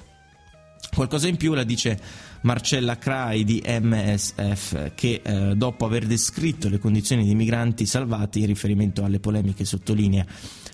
Qualcosa 0.94 1.28
in 1.28 1.36
più 1.36 1.54
la 1.54 1.64
dice 1.64 1.98
Marcella 2.42 2.98
Crai 2.98 3.44
di 3.44 3.62
MSF 3.64 4.92
che 4.94 5.20
eh, 5.22 5.54
dopo 5.54 5.84
aver 5.84 6.06
descritto 6.06 6.68
le 6.68 6.78
condizioni 6.78 7.24
dei 7.24 7.34
migranti 7.34 7.86
salvati 7.86 8.40
in 8.40 8.46
riferimento 8.46 9.04
alle 9.04 9.20
polemiche 9.20 9.64
sottolinea 9.64 10.24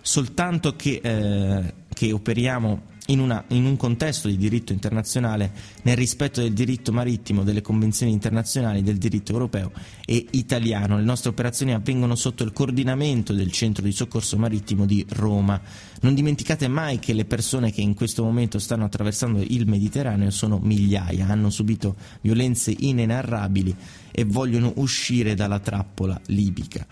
soltanto 0.01 0.77
che, 0.77 1.01
eh, 1.03 1.75
che 1.93 2.13
operiamo 2.13 2.93
in, 3.07 3.19
una, 3.21 3.45
in, 3.49 3.67
un 3.67 3.77
contesto 3.77 4.29
di 4.29 4.37
diritto 4.37 4.73
internazionale 4.73 5.53
nel 5.83 5.97
rispetto 5.97 6.41
del 6.41 6.53
diritto 6.53 6.93
marittimo, 6.93 7.43
delle 7.43 7.61
convenzioni 7.61 8.13
internazionali, 8.13 8.83
del 8.83 8.97
diritto 8.97 9.33
europeo 9.33 9.73
e 10.07 10.27
italiano. 10.31 10.97
Le 10.97 11.05
nostre 11.05 11.31
operazioni 11.31 11.75
avvengono 11.75 12.15
sotto 12.15 12.45
il 12.45 12.53
coordinamento 12.53 13.33
del 13.33 13.53
centro 13.53 13.85
di 13.85 13.93
soccorso 13.93 14.39
marittimo 14.39 14.87
di 14.87 15.05
Roma. 15.11 15.61
Non 16.01 16.15
dimenticate 16.15 16.67
mai 16.69 16.99
che 16.99 17.13
le 17.13 17.27
persone 17.27 17.73
che 17.73 17.83
in 17.83 17.95
questo 17.95 18.25
momento 18.25 18.59
stanno 18.59 18.85
attraversando 18.85 19.43
il 19.47 19.67
Mediterraneo 19.67 20.31
sono 20.31 20.59
migliaia, 20.63 21.29
hanno 21.29 21.51
subito 21.51 21.97
violenze 22.23 22.75
inenarrabili 22.77 23.75
e 24.11 24.25
vogliono 24.25 24.73
uscire 24.77 25.35
dalla 25.35 25.59
trappola 25.59 26.19
libica. 26.27 26.87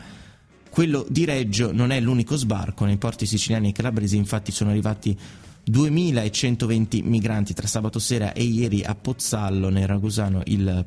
Quello 0.69 1.07
di 1.09 1.27
Reggio 1.27 1.71
non 1.71 1.91
è 1.91 2.01
l'unico 2.01 2.35
sbarco, 2.37 2.87
nei 2.87 2.97
porti 2.97 3.27
siciliani 3.27 3.69
e 3.69 3.73
calabresi 3.73 4.17
infatti 4.17 4.53
sono 4.53 4.71
arrivati 4.71 5.15
2120 5.65 7.03
migranti 7.03 7.55
tra 7.55 7.69
sabato 7.69 8.01
sera 8.01 8.33
e 8.33 8.43
ieri 8.43 8.83
a 8.83 8.95
Pozzallo, 8.97 9.69
nel 9.69 9.87
Ragusano, 9.87 10.43
il, 10.47 10.85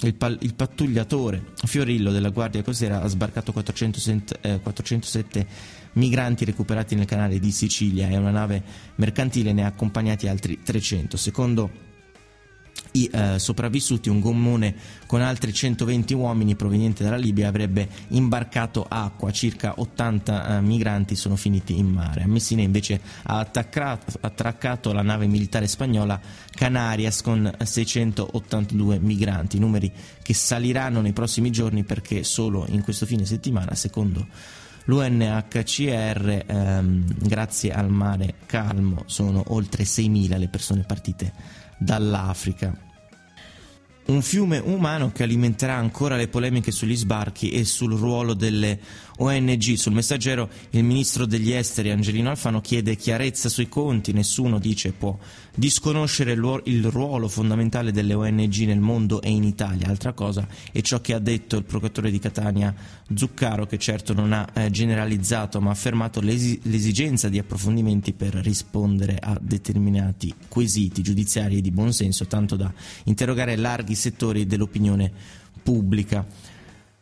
il, 0.00 0.14
pal, 0.14 0.38
il 0.40 0.54
pattugliatore 0.54 1.52
Fiorillo 1.64 2.10
della 2.10 2.30
Guardia 2.30 2.62
Costiera 2.62 3.02
ha 3.02 3.06
sbarcato 3.06 3.52
407, 3.52 4.38
eh, 4.40 4.60
407 4.60 5.46
migranti 5.92 6.44
recuperati 6.44 6.94
nel 6.94 7.04
canale 7.04 7.38
di 7.38 7.50
Sicilia 7.50 8.08
e 8.08 8.16
una 8.16 8.30
nave 8.30 8.62
mercantile 8.96 9.52
ne 9.52 9.64
ha 9.64 9.68
accompagnati 9.68 10.26
altri 10.26 10.62
300. 10.62 11.16
Secondo 11.16 11.92
i 12.96 13.10
eh, 13.12 13.38
sopravvissuti, 13.38 14.08
un 14.08 14.20
gommone 14.20 14.74
con 15.06 15.20
altri 15.20 15.52
120 15.52 16.14
uomini 16.14 16.54
provenienti 16.54 17.02
dalla 17.02 17.16
Libia 17.16 17.48
avrebbe 17.48 17.88
imbarcato 18.08 18.86
acqua, 18.88 19.32
circa 19.32 19.74
80 19.76 20.58
eh, 20.58 20.60
migranti 20.60 21.16
sono 21.16 21.36
finiti 21.36 21.76
in 21.76 21.88
mare. 21.88 22.22
A 22.22 22.28
Messina 22.28 22.62
invece 22.62 23.00
ha 23.24 23.38
attraccato 23.38 24.92
la 24.92 25.02
nave 25.02 25.26
militare 25.26 25.66
spagnola 25.66 26.20
Canarias 26.54 27.20
con 27.22 27.52
682 27.60 28.98
migranti, 29.00 29.58
numeri 29.58 29.90
che 30.22 30.34
saliranno 30.34 31.00
nei 31.00 31.12
prossimi 31.12 31.50
giorni 31.50 31.82
perché 31.82 32.22
solo 32.22 32.64
in 32.68 32.82
questo 32.82 33.06
fine 33.06 33.24
settimana, 33.24 33.74
secondo 33.74 34.26
l'UNHCR, 34.84 36.44
ehm, 36.46 37.04
grazie 37.18 37.72
al 37.72 37.90
mare 37.90 38.34
calmo, 38.46 39.02
sono 39.06 39.42
oltre 39.48 39.84
6.000 39.84 40.38
le 40.38 40.48
persone 40.48 40.82
partite 40.82 41.32
dall'Africa. 41.78 42.83
Un 44.06 44.20
fiume 44.20 44.58
umano 44.58 45.12
che 45.12 45.22
alimenterà 45.22 45.76
ancora 45.76 46.16
le 46.16 46.28
polemiche 46.28 46.70
sugli 46.70 46.94
sbarchi 46.94 47.50
e 47.50 47.64
sul 47.64 47.96
ruolo 47.96 48.34
delle 48.34 48.78
ONG. 49.18 49.74
Sul 49.74 49.92
messaggero 49.92 50.48
il 50.70 50.84
ministro 50.84 51.26
degli 51.26 51.52
esteri 51.52 51.90
Angelino 51.90 52.30
Alfano 52.30 52.60
chiede 52.60 52.96
chiarezza 52.96 53.48
sui 53.48 53.68
conti, 53.68 54.12
nessuno 54.12 54.58
dice 54.58 54.92
può 54.92 55.16
disconoscere 55.54 56.32
il 56.32 56.84
ruolo 56.86 57.28
fondamentale 57.28 57.92
delle 57.92 58.14
ONG 58.14 58.54
nel 58.66 58.80
mondo 58.80 59.22
e 59.22 59.30
in 59.30 59.44
Italia. 59.44 59.88
Altra 59.88 60.12
cosa 60.12 60.46
è 60.72 60.80
ciò 60.80 61.00
che 61.00 61.14
ha 61.14 61.18
detto 61.18 61.56
il 61.56 61.64
procuratore 61.64 62.10
di 62.10 62.18
Catania 62.18 62.74
Zuccaro, 63.14 63.66
che 63.66 63.78
certo 63.78 64.14
non 64.14 64.32
ha 64.32 64.48
eh, 64.52 64.70
generalizzato 64.70 65.60
ma 65.60 65.68
ha 65.68 65.72
affermato 65.72 66.20
l'esi- 66.20 66.58
l'esigenza 66.64 67.28
di 67.28 67.38
approfondimenti 67.38 68.12
per 68.12 68.34
rispondere 68.34 69.18
a 69.20 69.38
determinati 69.40 70.34
quesiti 70.48 71.02
giudiziari 71.02 71.58
e 71.58 71.60
di 71.60 71.70
buonsenso, 71.70 72.26
tanto 72.26 72.56
da 72.56 72.72
interrogare 73.04 73.56
larghi 73.56 73.94
settori 73.94 74.46
dell'opinione 74.46 75.12
pubblica. 75.62 76.26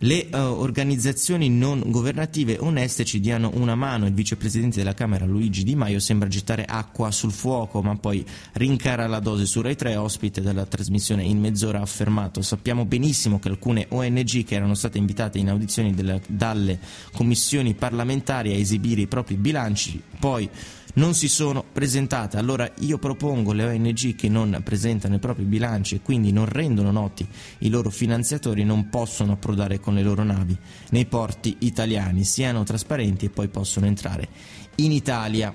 Le 0.04 0.26
uh, 0.32 0.36
organizzazioni 0.36 1.48
non 1.48 1.80
governative 1.86 2.56
oneste 2.58 3.04
ci 3.04 3.20
diano 3.20 3.52
una 3.54 3.76
mano. 3.76 4.06
Il 4.06 4.14
vicepresidente 4.14 4.78
della 4.78 4.94
Camera 4.94 5.24
Luigi 5.26 5.62
Di 5.62 5.76
Maio 5.76 6.00
sembra 6.00 6.26
gettare 6.26 6.64
acqua 6.64 7.12
sul 7.12 7.30
fuoco, 7.30 7.82
ma 7.82 7.94
poi 7.94 8.26
rincara 8.54 9.06
la 9.06 9.20
dose 9.20 9.46
su 9.46 9.60
Rai 9.60 9.76
3, 9.76 9.94
ospite 9.94 10.40
della 10.40 10.66
trasmissione 10.66 11.22
in 11.22 11.38
mezz'ora 11.38 11.78
ha 11.78 11.82
affermato 11.82 12.42
sappiamo 12.42 12.84
benissimo 12.84 13.38
che 13.38 13.48
alcune 13.48 13.86
ONG 13.90 14.42
che 14.42 14.56
erano 14.56 14.74
state 14.74 14.98
invitate 14.98 15.38
in 15.38 15.48
audizioni 15.48 15.94
delle, 15.94 16.20
dalle 16.26 16.80
commissioni 17.12 17.74
parlamentari 17.74 18.50
a 18.50 18.56
esibire 18.56 19.02
i 19.02 19.06
propri 19.06 19.36
bilanci, 19.36 20.02
poi 20.18 20.50
non 20.94 21.14
si 21.14 21.28
sono 21.28 21.64
presentate. 21.70 22.36
Allora 22.36 22.70
io 22.80 22.98
propongo 22.98 23.52
le 23.52 23.64
ONG 23.64 24.14
che 24.14 24.28
non 24.28 24.60
presentano 24.64 25.14
i 25.14 25.18
propri 25.18 25.44
bilanci 25.44 25.96
e 25.96 26.00
quindi 26.00 26.32
non 26.32 26.46
rendono 26.46 26.90
noti 26.90 27.26
i 27.58 27.68
loro 27.68 27.90
finanziatori 27.90 28.64
non 28.64 28.88
possono 28.88 29.32
approdare 29.32 29.80
con 29.80 29.94
le 29.94 30.02
loro 30.02 30.22
navi 30.22 30.56
nei 30.90 31.06
porti 31.06 31.56
italiani, 31.60 32.24
siano 32.24 32.64
trasparenti 32.64 33.26
e 33.26 33.30
poi 33.30 33.48
possono 33.48 33.86
entrare 33.86 34.28
in 34.76 34.92
Italia. 34.92 35.54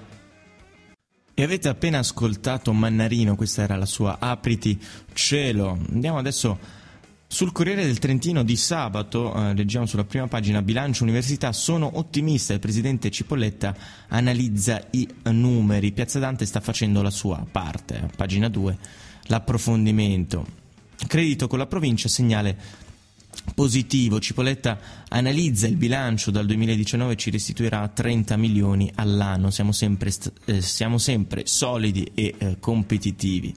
E 1.39 1.44
avete 1.44 1.67
appena 1.70 2.00
ascoltato 2.00 2.74
Mannarino, 2.74 3.36
questa 3.36 3.62
era 3.62 3.75
la 3.75 3.86
sua 3.86 4.17
Apriti 4.20 4.79
cielo. 5.13 5.77
Andiamo 5.91 6.17
adesso 6.17 6.58
sul 7.29 7.51
Corriere 7.51 7.86
del 7.86 8.00
Trentino 8.00 8.41
di 8.41 8.55
sabato, 8.55 9.34
eh, 9.36 9.53
leggiamo 9.53 9.86
sulla 9.86 10.05
prima 10.05 10.27
pagina, 10.27 10.62
bilancio 10.62 11.03
università, 11.03 11.51
sono 11.51 11.98
ottimista, 11.98 12.53
il 12.53 12.60
presidente 12.60 13.12
Cipolletta 13.12 13.75
analizza 14.07 14.88
i 14.91 15.05
numeri, 15.25 15.91
Piazza 15.91 16.19
Dante 16.19 16.46
sta 16.46 16.62
facendo 16.62 17.01
la 17.01 17.10
sua 17.10 17.46
parte, 17.51 18.10
pagina 18.15 18.48
2, 18.48 18.77
l'approfondimento. 19.24 20.46
Credito 21.05 21.48
con 21.48 21.59
la 21.59 21.68
provincia, 21.68 22.07
segnale 22.07 22.57
positivo, 23.53 24.22
Cipolletta 24.22 24.79
analizza 25.09 25.68
il 25.68 25.75
bilancio 25.75 26.31
dal 26.31 26.46
2019 26.46 27.11
e 27.11 27.16
ci 27.18 27.29
restituirà 27.29 27.85
30 27.90 28.37
milioni 28.37 28.90
all'anno, 28.96 29.51
siamo 29.51 29.74
sempre, 29.74 30.13
eh, 30.46 30.61
siamo 30.61 30.98
sempre 30.98 31.46
solidi 31.46 32.09
e 32.16 32.35
eh, 32.37 32.57
competitivi. 32.59 33.53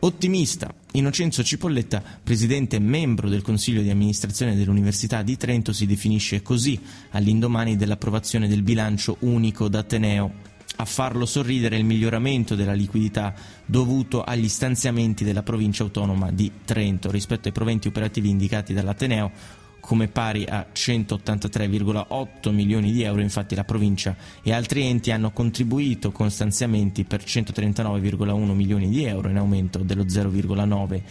Ottimista, 0.00 0.74
Innocenzo 0.92 1.44
Cipolletta, 1.44 2.02
presidente 2.20 2.74
e 2.74 2.80
membro 2.80 3.28
del 3.28 3.42
Consiglio 3.42 3.80
di 3.80 3.90
amministrazione 3.90 4.56
dell'Università 4.56 5.22
di 5.22 5.36
Trento, 5.36 5.72
si 5.72 5.86
definisce 5.86 6.42
così 6.42 6.80
all'indomani 7.10 7.76
dell'approvazione 7.76 8.48
del 8.48 8.62
bilancio 8.62 9.16
unico 9.20 9.68
d'Ateneo. 9.68 10.48
A 10.76 10.84
farlo 10.84 11.26
sorridere 11.26 11.76
il 11.76 11.84
miglioramento 11.84 12.56
della 12.56 12.72
liquidità 12.72 13.34
dovuto 13.66 14.24
agli 14.24 14.48
stanziamenti 14.48 15.22
della 15.22 15.44
provincia 15.44 15.84
autonoma 15.84 16.32
di 16.32 16.50
Trento 16.64 17.10
rispetto 17.12 17.46
ai 17.46 17.54
proventi 17.54 17.86
operativi 17.86 18.28
indicati 18.28 18.72
dall'Ateneo, 18.72 19.30
come 19.80 20.08
pari 20.08 20.44
a 20.44 20.66
183,8 20.72 22.52
milioni 22.52 22.92
di 22.92 23.02
euro, 23.02 23.20
infatti 23.20 23.54
la 23.54 23.64
provincia 23.64 24.14
e 24.42 24.52
altri 24.52 24.84
enti 24.84 25.10
hanno 25.10 25.32
contribuito 25.32 26.12
con 26.12 26.30
stanziamenti 26.30 27.04
per 27.04 27.22
139,1 27.24 28.52
milioni 28.52 28.88
di 28.88 29.04
euro 29.04 29.28
in 29.28 29.38
aumento 29.38 29.80
dello 29.80 30.04
0,9 30.04 31.02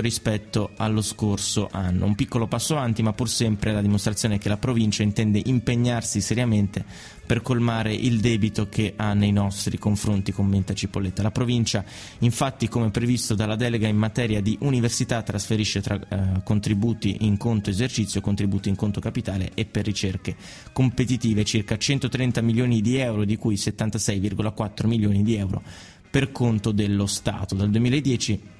rispetto 0.00 0.70
allo 0.76 1.02
scorso 1.02 1.68
anno. 1.70 2.04
Un 2.04 2.14
piccolo 2.16 2.48
passo 2.48 2.76
avanti, 2.76 3.02
ma 3.02 3.12
pur 3.12 3.28
sempre 3.28 3.72
la 3.72 3.80
dimostrazione 3.80 4.38
che 4.38 4.48
la 4.48 4.56
provincia 4.56 5.02
intende 5.02 5.40
impegnarsi 5.44 6.20
seriamente 6.20 6.84
per 7.24 7.42
colmare 7.42 7.94
il 7.94 8.20
debito 8.20 8.68
che 8.68 8.94
ha 8.96 9.12
nei 9.14 9.30
nostri 9.30 9.78
confronti, 9.78 10.32
commenta 10.32 10.74
Cipolletta. 10.74 11.22
La 11.22 11.30
provincia, 11.30 11.84
infatti, 12.20 12.68
come 12.68 12.90
previsto 12.90 13.34
dalla 13.34 13.56
delega 13.56 13.86
in 13.86 13.96
materia 13.96 14.40
di 14.40 14.56
università, 14.62 15.22
trasferisce 15.22 15.80
tra 15.80 15.94
eh, 15.94 16.42
contributi 16.42 17.18
in 17.20 17.36
conto 17.36 17.70
esercizio, 17.70 18.20
contributi 18.20 18.68
in 18.68 18.74
conto 18.74 19.00
capitale 19.00 19.52
e 19.54 19.64
per 19.64 19.84
ricerche 19.84 20.34
competitive 20.72 21.44
circa 21.44 21.76
130 21.76 22.40
milioni 22.40 22.80
di 22.80 22.96
euro, 22.96 23.24
di 23.24 23.36
cui 23.36 23.54
76,4 23.54 24.86
milioni 24.86 25.22
di 25.22 25.36
euro 25.36 25.62
per 26.10 26.32
conto 26.32 26.72
dello 26.72 27.06
Stato. 27.06 27.54
Dal 27.54 27.70
2010 27.70 28.54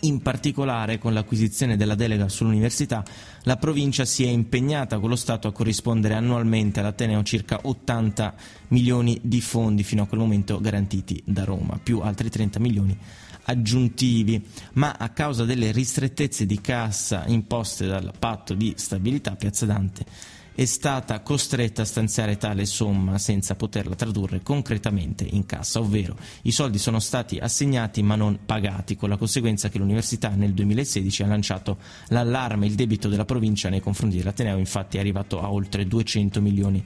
in 0.00 0.20
particolare, 0.20 0.98
con 0.98 1.12
l'acquisizione 1.12 1.76
della 1.76 1.94
delega 1.94 2.28
sull'università, 2.28 3.04
la 3.42 3.56
provincia 3.56 4.04
si 4.04 4.24
è 4.24 4.28
impegnata 4.28 4.98
con 4.98 5.08
lo 5.08 5.16
Stato 5.16 5.48
a 5.48 5.52
corrispondere 5.52 6.14
annualmente 6.14 6.80
all'Ateneo 6.80 7.22
circa 7.22 7.60
80 7.62 8.34
milioni 8.68 9.18
di 9.22 9.40
fondi 9.40 9.82
fino 9.82 10.02
a 10.02 10.06
quel 10.06 10.20
momento 10.20 10.60
garantiti 10.60 11.22
da 11.24 11.44
Roma, 11.44 11.78
più 11.82 12.00
altri 12.00 12.30
30 12.30 12.58
milioni 12.58 12.98
aggiuntivi, 13.48 14.44
ma 14.74 14.96
a 14.98 15.10
causa 15.10 15.44
delle 15.44 15.70
ristrettezze 15.70 16.46
di 16.46 16.60
cassa 16.60 17.24
imposte 17.26 17.86
dal 17.86 18.12
patto 18.18 18.54
di 18.54 18.74
stabilità 18.76 19.36
Piazza 19.36 19.66
Dante 19.66 20.04
è 20.56 20.64
stata 20.64 21.20
costretta 21.20 21.82
a 21.82 21.84
stanziare 21.84 22.38
tale 22.38 22.64
somma 22.64 23.18
senza 23.18 23.56
poterla 23.56 23.94
tradurre 23.94 24.40
concretamente 24.42 25.22
in 25.28 25.44
cassa, 25.44 25.80
ovvero 25.80 26.16
i 26.42 26.50
soldi 26.50 26.78
sono 26.78 26.98
stati 26.98 27.36
assegnati 27.36 28.02
ma 28.02 28.14
non 28.14 28.38
pagati, 28.46 28.96
con 28.96 29.10
la 29.10 29.18
conseguenza 29.18 29.68
che 29.68 29.76
l'università 29.76 30.30
nel 30.30 30.54
2016 30.54 31.22
ha 31.22 31.26
lanciato 31.26 31.76
l'allarme, 32.08 32.64
il 32.64 32.74
debito 32.74 33.10
della 33.10 33.26
provincia 33.26 33.68
nei 33.68 33.80
confronti 33.80 34.16
dell'Ateneo 34.16 34.56
infatti 34.56 34.96
è 34.96 35.00
arrivato 35.00 35.42
a 35.42 35.52
oltre 35.52 35.86
200 35.86 36.40
milioni 36.40 36.82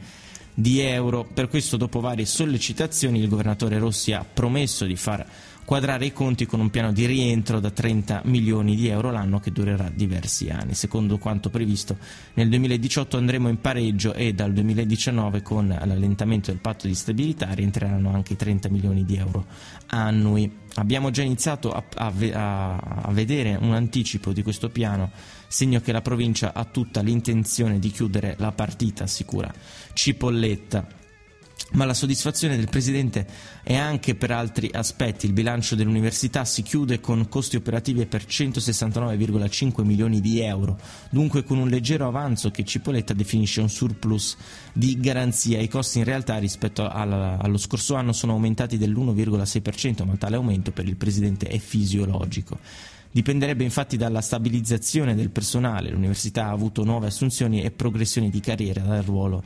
di 0.52 0.80
euro. 0.80 1.24
Per 1.32 1.48
questo, 1.48 1.76
dopo 1.76 2.00
varie 2.00 2.26
sollecitazioni, 2.26 3.20
il 3.20 3.28
governatore 3.28 3.78
Rossi 3.78 4.12
ha 4.12 4.24
promesso 4.24 4.84
di 4.84 4.96
far 4.96 5.24
quadrare 5.70 6.06
i 6.06 6.12
conti 6.12 6.46
con 6.46 6.58
un 6.58 6.68
piano 6.68 6.90
di 6.90 7.06
rientro 7.06 7.60
da 7.60 7.70
30 7.70 8.22
milioni 8.24 8.74
di 8.74 8.88
euro 8.88 9.12
l'anno 9.12 9.38
che 9.38 9.52
durerà 9.52 9.88
diversi 9.88 10.48
anni. 10.48 10.74
Secondo 10.74 11.16
quanto 11.16 11.48
previsto 11.48 11.96
nel 12.34 12.48
2018 12.48 13.16
andremo 13.16 13.48
in 13.48 13.60
pareggio 13.60 14.12
e 14.12 14.34
dal 14.34 14.52
2019 14.52 15.42
con 15.42 15.68
l'allentamento 15.68 16.50
del 16.50 16.58
patto 16.58 16.88
di 16.88 16.94
stabilità 16.96 17.52
rientreranno 17.52 18.12
anche 18.12 18.32
i 18.32 18.36
30 18.36 18.68
milioni 18.68 19.04
di 19.04 19.14
euro 19.14 19.46
annui. 19.90 20.50
Abbiamo 20.74 21.10
già 21.10 21.22
iniziato 21.22 21.70
a, 21.70 21.84
a, 21.94 22.76
a 22.76 23.12
vedere 23.12 23.56
un 23.60 23.72
anticipo 23.72 24.32
di 24.32 24.42
questo 24.42 24.70
piano, 24.70 25.12
segno 25.46 25.80
che 25.80 25.92
la 25.92 26.02
provincia 26.02 26.52
ha 26.52 26.64
tutta 26.64 27.00
l'intenzione 27.00 27.78
di 27.78 27.92
chiudere 27.92 28.34
la 28.38 28.50
partita, 28.50 29.04
assicura 29.04 29.54
Cipolletta 29.92 30.98
ma 31.72 31.84
la 31.84 31.94
soddisfazione 31.94 32.56
del 32.56 32.68
Presidente 32.68 33.26
è 33.62 33.76
anche 33.76 34.14
per 34.14 34.30
altri 34.32 34.70
aspetti. 34.72 35.26
Il 35.26 35.32
bilancio 35.32 35.76
dell'università 35.76 36.44
si 36.44 36.62
chiude 36.62 37.00
con 37.00 37.28
costi 37.28 37.56
operativi 37.56 38.06
per 38.06 38.24
169,5 38.24 39.84
milioni 39.84 40.20
di 40.20 40.40
euro, 40.40 40.78
dunque 41.10 41.44
con 41.44 41.58
un 41.58 41.68
leggero 41.68 42.06
avanzo 42.08 42.50
che 42.50 42.64
Cipolletta 42.64 43.14
definisce 43.14 43.60
un 43.60 43.68
surplus 43.68 44.36
di 44.72 44.98
garanzia. 44.98 45.60
I 45.60 45.68
costi 45.68 45.98
in 45.98 46.04
realtà 46.04 46.38
rispetto 46.38 46.88
allo 46.88 47.58
scorso 47.58 47.94
anno 47.94 48.12
sono 48.12 48.32
aumentati 48.32 48.76
dell'1,6%, 48.76 50.04
ma 50.04 50.16
tale 50.16 50.36
aumento 50.36 50.72
per 50.72 50.86
il 50.86 50.96
Presidente 50.96 51.46
è 51.46 51.58
fisiologico. 51.58 52.58
Dipenderebbe 53.12 53.64
infatti 53.64 53.96
dalla 53.96 54.20
stabilizzazione 54.20 55.16
del 55.16 55.30
personale. 55.30 55.90
L'università 55.90 56.46
ha 56.46 56.50
avuto 56.50 56.84
nuove 56.84 57.08
assunzioni 57.08 57.60
e 57.62 57.72
progressioni 57.72 58.30
di 58.30 58.38
carriera 58.38 58.82
dal 58.82 59.02
ruolo 59.02 59.42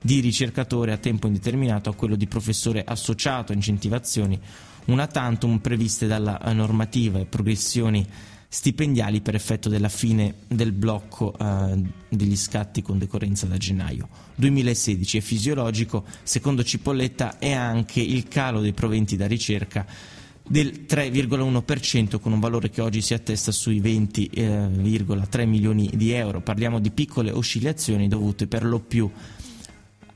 di 0.00 0.20
ricercatore 0.20 0.92
a 0.92 0.96
tempo 0.96 1.26
indeterminato 1.26 1.90
a 1.90 1.94
quello 1.94 2.16
di 2.16 2.26
professore 2.26 2.84
associato, 2.84 3.52
incentivazioni 3.52 4.38
una 4.86 5.06
tantum 5.06 5.58
previste 5.58 6.06
dalla 6.06 6.38
normativa 6.52 7.18
e 7.18 7.26
progressioni 7.26 8.06
stipendiali 8.50 9.20
per 9.20 9.34
effetto 9.34 9.68
della 9.68 9.90
fine 9.90 10.36
del 10.46 10.72
blocco 10.72 11.36
eh, 11.38 11.82
degli 12.08 12.36
scatti 12.36 12.80
con 12.80 12.96
decorrenza 12.96 13.44
da 13.44 13.58
gennaio 13.58 14.08
2016 14.36 15.18
è 15.18 15.20
fisiologico, 15.20 16.04
secondo 16.22 16.62
Cipolletta, 16.62 17.38
è 17.38 17.52
anche 17.52 18.00
il 18.00 18.28
calo 18.28 18.60
dei 18.60 18.72
proventi 18.72 19.16
da 19.16 19.26
ricerca 19.26 19.84
del 20.46 20.86
3,1% 20.88 22.20
con 22.20 22.32
un 22.32 22.40
valore 22.40 22.70
che 22.70 22.80
oggi 22.80 23.02
si 23.02 23.12
attesta 23.12 23.52
sui 23.52 23.80
20,3 23.82 25.40
eh, 25.40 25.46
milioni 25.46 25.90
di 25.92 26.12
euro. 26.12 26.40
Parliamo 26.40 26.78
di 26.78 26.90
piccole 26.90 27.30
oscillazioni 27.30 28.08
dovute 28.08 28.46
per 28.46 28.64
lo 28.64 28.78
più 28.78 29.10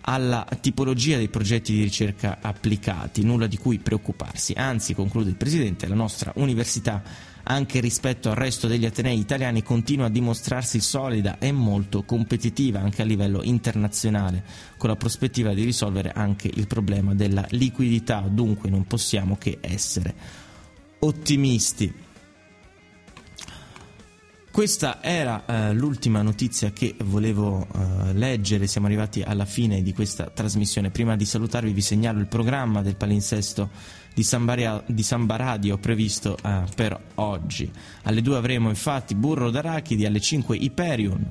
alla 0.02 0.46
tipologia 0.60 1.16
dei 1.16 1.28
progetti 1.28 1.72
di 1.72 1.82
ricerca 1.82 2.38
applicati, 2.40 3.22
nulla 3.22 3.46
di 3.46 3.58
cui 3.58 3.78
preoccuparsi. 3.78 4.52
Anzi, 4.56 4.94
conclude 4.94 5.30
il 5.30 5.36
Presidente, 5.36 5.86
la 5.86 5.94
nostra 5.94 6.32
università, 6.36 7.02
anche 7.44 7.80
rispetto 7.80 8.28
al 8.30 8.36
resto 8.36 8.68
degli 8.68 8.84
Atenei 8.84 9.18
italiani, 9.18 9.62
continua 9.62 10.06
a 10.06 10.10
dimostrarsi 10.10 10.80
solida 10.80 11.38
e 11.38 11.52
molto 11.52 12.02
competitiva 12.04 12.80
anche 12.80 13.02
a 13.02 13.04
livello 13.04 13.42
internazionale, 13.42 14.44
con 14.76 14.88
la 14.88 14.96
prospettiva 14.96 15.54
di 15.54 15.64
risolvere 15.64 16.12
anche 16.12 16.50
il 16.52 16.66
problema 16.66 17.14
della 17.14 17.46
liquidità. 17.50 18.20
Dunque 18.20 18.70
non 18.70 18.86
possiamo 18.86 19.36
che 19.36 19.58
essere 19.60 20.14
ottimisti. 21.00 22.10
Questa 24.52 25.02
era 25.02 25.46
eh, 25.46 25.72
l'ultima 25.72 26.20
notizia 26.20 26.72
che 26.72 26.94
volevo 27.04 27.66
eh, 27.66 28.12
leggere, 28.12 28.66
siamo 28.66 28.86
arrivati 28.86 29.22
alla 29.22 29.46
fine 29.46 29.80
di 29.80 29.94
questa 29.94 30.26
trasmissione. 30.26 30.90
Prima 30.90 31.16
di 31.16 31.24
salutarvi 31.24 31.72
vi 31.72 31.80
segnalo 31.80 32.18
il 32.18 32.26
programma 32.26 32.82
del 32.82 32.96
palinsesto 32.96 33.70
di 34.12 34.22
Samba, 34.22 34.84
di 34.84 35.02
Samba 35.02 35.36
Radio 35.36 35.78
previsto 35.78 36.36
eh, 36.36 36.64
per 36.76 37.00
oggi. 37.14 37.72
Alle 38.02 38.20
2 38.20 38.36
avremo 38.36 38.68
infatti 38.68 39.14
Burro 39.14 39.48
d'Arachidi, 39.48 40.04
alle 40.04 40.20
5 40.20 40.54
Hyperion, 40.54 41.26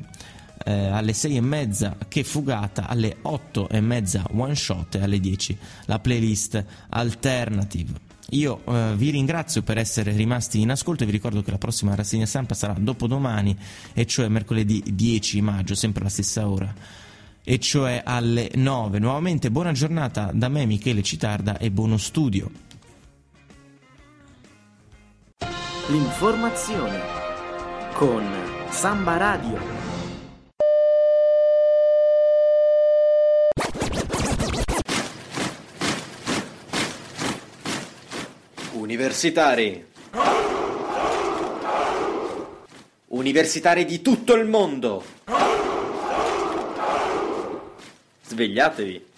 eh, 0.65 0.87
alle 0.87 1.13
6 1.13 1.35
e 1.35 1.41
mezza 1.41 1.97
Che 2.07 2.23
Fugata, 2.23 2.87
alle 2.87 3.17
8 3.21 3.69
e 3.69 3.81
mezza 3.81 4.25
One 4.31 4.55
Shot 4.55 4.95
e 4.95 5.03
alle 5.03 5.19
10 5.19 5.55
la 5.85 5.99
playlist 5.99 6.65
Alternative. 6.89 8.09
Io 8.33 8.61
eh, 8.65 8.93
vi 8.95 9.09
ringrazio 9.09 9.61
per 9.61 9.77
essere 9.77 10.11
rimasti 10.11 10.61
in 10.61 10.71
ascolto 10.71 11.03
e 11.03 11.05
vi 11.05 11.11
ricordo 11.11 11.41
che 11.41 11.51
la 11.51 11.57
prossima 11.57 11.95
rassegna 11.95 12.25
stampa 12.25 12.53
sarà 12.53 12.73
dopodomani, 12.77 13.57
e 13.93 14.05
cioè 14.05 14.27
mercoledì 14.29 14.83
10 14.93 15.41
maggio, 15.41 15.75
sempre 15.75 16.01
alla 16.01 16.09
stessa 16.09 16.47
ora, 16.47 16.73
e 17.43 17.59
cioè 17.59 18.01
alle 18.05 18.51
9. 18.53 18.99
Nuovamente 18.99 19.51
buona 19.51 19.73
giornata 19.73 20.31
da 20.33 20.47
me 20.47 20.65
Michele 20.65 21.01
Citarda 21.01 21.57
e 21.57 21.71
buono 21.71 21.97
studio. 21.97 22.49
L'informazione 25.87 27.01
con 27.93 28.23
Samba 28.69 29.17
Radio. 29.17 29.80
Universitari. 38.91 39.85
Universitari 43.07 43.85
di 43.85 44.01
tutto 44.01 44.35
il 44.35 44.45
mondo. 44.45 45.01
Svegliatevi. 48.27 49.10